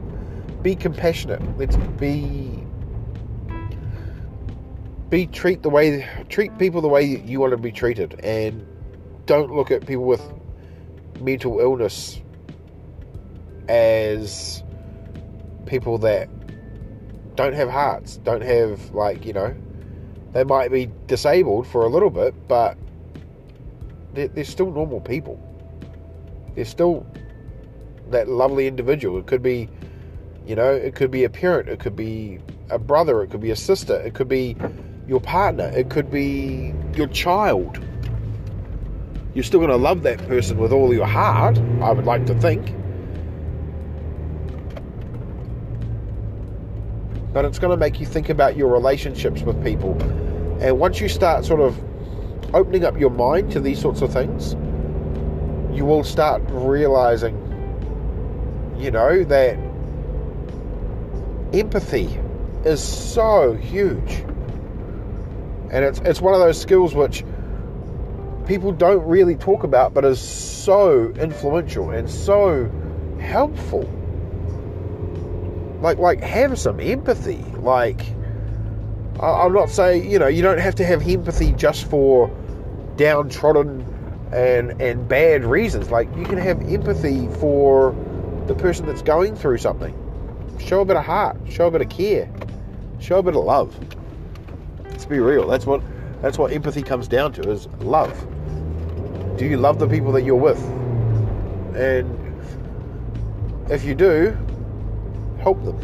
be 0.62 0.74
compassionate. 0.74 1.40
Let's 1.58 1.76
be 1.76 2.64
be 5.08 5.26
treat 5.26 5.62
the 5.62 5.70
way 5.70 6.06
treat 6.28 6.56
people 6.58 6.80
the 6.80 6.88
way 6.88 7.02
you 7.02 7.40
want 7.40 7.52
to 7.52 7.56
be 7.56 7.72
treated, 7.72 8.18
and 8.22 8.66
don't 9.26 9.54
look 9.54 9.70
at 9.70 9.86
people 9.86 10.04
with 10.04 10.22
mental 11.20 11.60
illness 11.60 12.20
as 13.68 14.62
people 15.66 15.98
that 15.98 16.28
don't 17.36 17.54
have 17.54 17.68
hearts, 17.68 18.16
don't 18.18 18.42
have 18.42 18.90
like 18.90 19.24
you 19.24 19.32
know, 19.32 19.54
they 20.32 20.44
might 20.44 20.70
be 20.70 20.90
disabled 21.06 21.66
for 21.66 21.84
a 21.84 21.88
little 21.88 22.10
bit, 22.10 22.34
but 22.48 22.76
they're, 24.14 24.28
they're 24.28 24.44
still 24.44 24.70
normal 24.70 25.00
people. 25.00 25.38
They're 26.54 26.64
still 26.64 27.06
that 28.10 28.28
lovely 28.28 28.66
individual. 28.66 29.18
It 29.18 29.26
could 29.26 29.42
be, 29.42 29.68
you 30.46 30.56
know, 30.56 30.72
it 30.72 30.94
could 30.94 31.10
be 31.10 31.24
a 31.24 31.30
parent, 31.30 31.68
it 31.68 31.78
could 31.78 31.96
be 31.96 32.40
a 32.70 32.78
brother, 32.78 33.22
it 33.22 33.30
could 33.30 33.40
be 33.40 33.50
a 33.50 33.56
sister, 33.56 34.00
it 34.00 34.14
could 34.14 34.28
be 34.28 34.56
your 35.06 35.20
partner, 35.20 35.68
it 35.74 35.90
could 35.90 36.10
be 36.10 36.74
your 36.94 37.06
child. 37.08 37.78
You're 39.34 39.44
still 39.44 39.60
going 39.60 39.70
to 39.70 39.76
love 39.76 40.02
that 40.02 40.18
person 40.26 40.58
with 40.58 40.72
all 40.72 40.92
your 40.92 41.06
heart, 41.06 41.58
I 41.80 41.92
would 41.92 42.06
like 42.06 42.26
to 42.26 42.34
think. 42.34 42.74
But 47.32 47.44
it's 47.44 47.58
going 47.58 47.70
to 47.70 47.76
make 47.76 48.00
you 48.00 48.06
think 48.06 48.30
about 48.30 48.56
your 48.56 48.72
relationships 48.72 49.42
with 49.42 49.62
people. 49.62 50.00
And 50.60 50.78
once 50.80 51.00
you 51.00 51.08
start 51.08 51.44
sort 51.44 51.60
of 51.60 51.78
opening 52.54 52.84
up 52.84 52.98
your 52.98 53.10
mind 53.10 53.52
to 53.52 53.60
these 53.60 53.80
sorts 53.80 54.02
of 54.02 54.12
things, 54.12 54.54
you 55.76 55.84
will 55.84 56.04
start 56.04 56.42
realizing, 56.48 57.36
you 58.78 58.90
know, 58.90 59.24
that 59.24 59.58
empathy 61.52 62.18
is 62.64 62.82
so 62.82 63.54
huge. 63.54 64.24
And 65.70 65.84
it's 65.84 66.00
it's 66.00 66.20
one 66.20 66.34
of 66.34 66.40
those 66.40 66.60
skills 66.60 66.94
which 66.94 67.24
people 68.46 68.72
don't 68.72 69.06
really 69.06 69.36
talk 69.36 69.62
about 69.62 69.92
but 69.92 70.04
is 70.06 70.18
so 70.18 71.12
influential 71.20 71.90
and 71.90 72.10
so 72.10 72.70
helpful. 73.20 73.82
Like 75.82 75.98
like 75.98 76.20
have 76.22 76.58
some 76.58 76.80
empathy. 76.80 77.44
Like 77.58 78.00
I'm 79.20 79.52
not 79.52 79.68
saying, 79.68 80.10
you 80.10 80.18
know, 80.18 80.28
you 80.28 80.42
don't 80.42 80.58
have 80.58 80.76
to 80.76 80.84
have 80.84 81.06
empathy 81.06 81.52
just 81.52 81.88
for 81.90 82.30
downtrodden 82.98 83.82
and 84.32 84.80
and 84.82 85.08
bad 85.08 85.44
reasons. 85.44 85.90
Like 85.90 86.14
you 86.16 86.24
can 86.24 86.36
have 86.36 86.60
empathy 86.68 87.28
for 87.40 87.96
the 88.46 88.54
person 88.54 88.86
that's 88.86 89.02
going 89.02 89.34
through 89.36 89.58
something. 89.58 89.94
Show 90.60 90.82
a 90.82 90.84
bit 90.84 90.96
of 90.96 91.04
heart, 91.04 91.38
show 91.48 91.68
a 91.68 91.70
bit 91.70 91.80
of 91.80 91.88
care, 91.88 92.30
show 93.00 93.18
a 93.18 93.22
bit 93.22 93.36
of 93.36 93.44
love. 93.44 93.74
Let's 94.84 95.06
be 95.06 95.20
real. 95.20 95.46
That's 95.46 95.64
what 95.64 95.82
that's 96.20 96.36
what 96.36 96.52
empathy 96.52 96.82
comes 96.82 97.08
down 97.08 97.32
to 97.34 97.50
is 97.50 97.68
love. 97.80 98.26
Do 99.38 99.46
you 99.46 99.56
love 99.56 99.78
the 99.78 99.86
people 99.86 100.12
that 100.12 100.22
you're 100.22 100.34
with? 100.34 100.62
And 101.76 102.18
if 103.70 103.84
you 103.84 103.94
do, 103.94 104.36
help 105.40 105.62
them. 105.64 105.78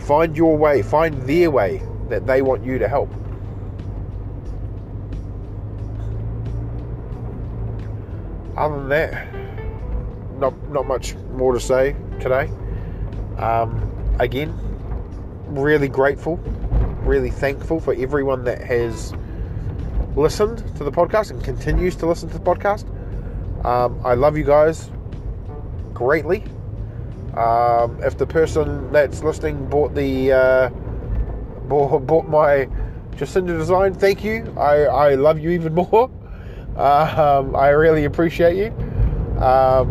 Find 0.00 0.36
your 0.36 0.56
way, 0.56 0.82
find 0.82 1.22
their 1.22 1.50
way 1.50 1.80
that 2.08 2.26
they 2.26 2.42
want 2.42 2.64
you 2.64 2.78
to 2.78 2.88
help. 2.88 3.08
Other 8.56 8.76
than 8.76 8.88
that, 8.90 9.34
not 10.38 10.68
not 10.70 10.86
much 10.86 11.14
more 11.34 11.52
to 11.54 11.60
say 11.60 11.96
today. 12.20 12.50
Um, 13.38 13.90
again, 14.18 14.54
really 15.46 15.88
grateful, 15.88 16.36
really 17.02 17.30
thankful 17.30 17.80
for 17.80 17.94
everyone 17.94 18.44
that 18.44 18.62
has 18.62 19.14
listened 20.16 20.58
to 20.76 20.84
the 20.84 20.92
podcast 20.92 21.30
and 21.30 21.42
continues 21.42 21.96
to 21.96 22.06
listen 22.06 22.28
to 22.28 22.38
the 22.38 22.44
podcast. 22.44 22.86
Um, 23.64 24.00
I 24.04 24.14
love 24.14 24.36
you 24.36 24.44
guys 24.44 24.90
greatly. 25.94 26.44
Um, 27.36 28.02
if 28.02 28.18
the 28.18 28.26
person 28.26 28.92
that's 28.92 29.22
listening 29.22 29.68
bought 29.68 29.94
the 29.94 30.32
uh, 30.32 30.68
bought, 31.68 32.00
bought 32.06 32.28
my 32.28 32.68
Jacinda 33.12 33.58
design, 33.58 33.94
thank 33.94 34.24
you. 34.24 34.54
I, 34.58 34.84
I 34.84 35.14
love 35.14 35.38
you 35.38 35.50
even 35.50 35.74
more. 35.90 36.10
Um, 36.76 37.54
I 37.54 37.68
really 37.68 38.04
appreciate 38.04 38.56
you. 38.56 38.72
Um, 39.42 39.90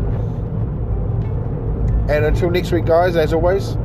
and 2.10 2.26
until 2.26 2.50
next 2.50 2.72
week, 2.72 2.86
guys, 2.86 3.16
as 3.16 3.34
always, 3.34 3.76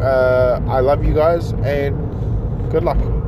uh, 0.00 0.60
I 0.68 0.80
love 0.80 1.04
you 1.04 1.14
guys 1.14 1.52
and 1.52 2.70
good 2.70 2.82
luck. 2.82 3.21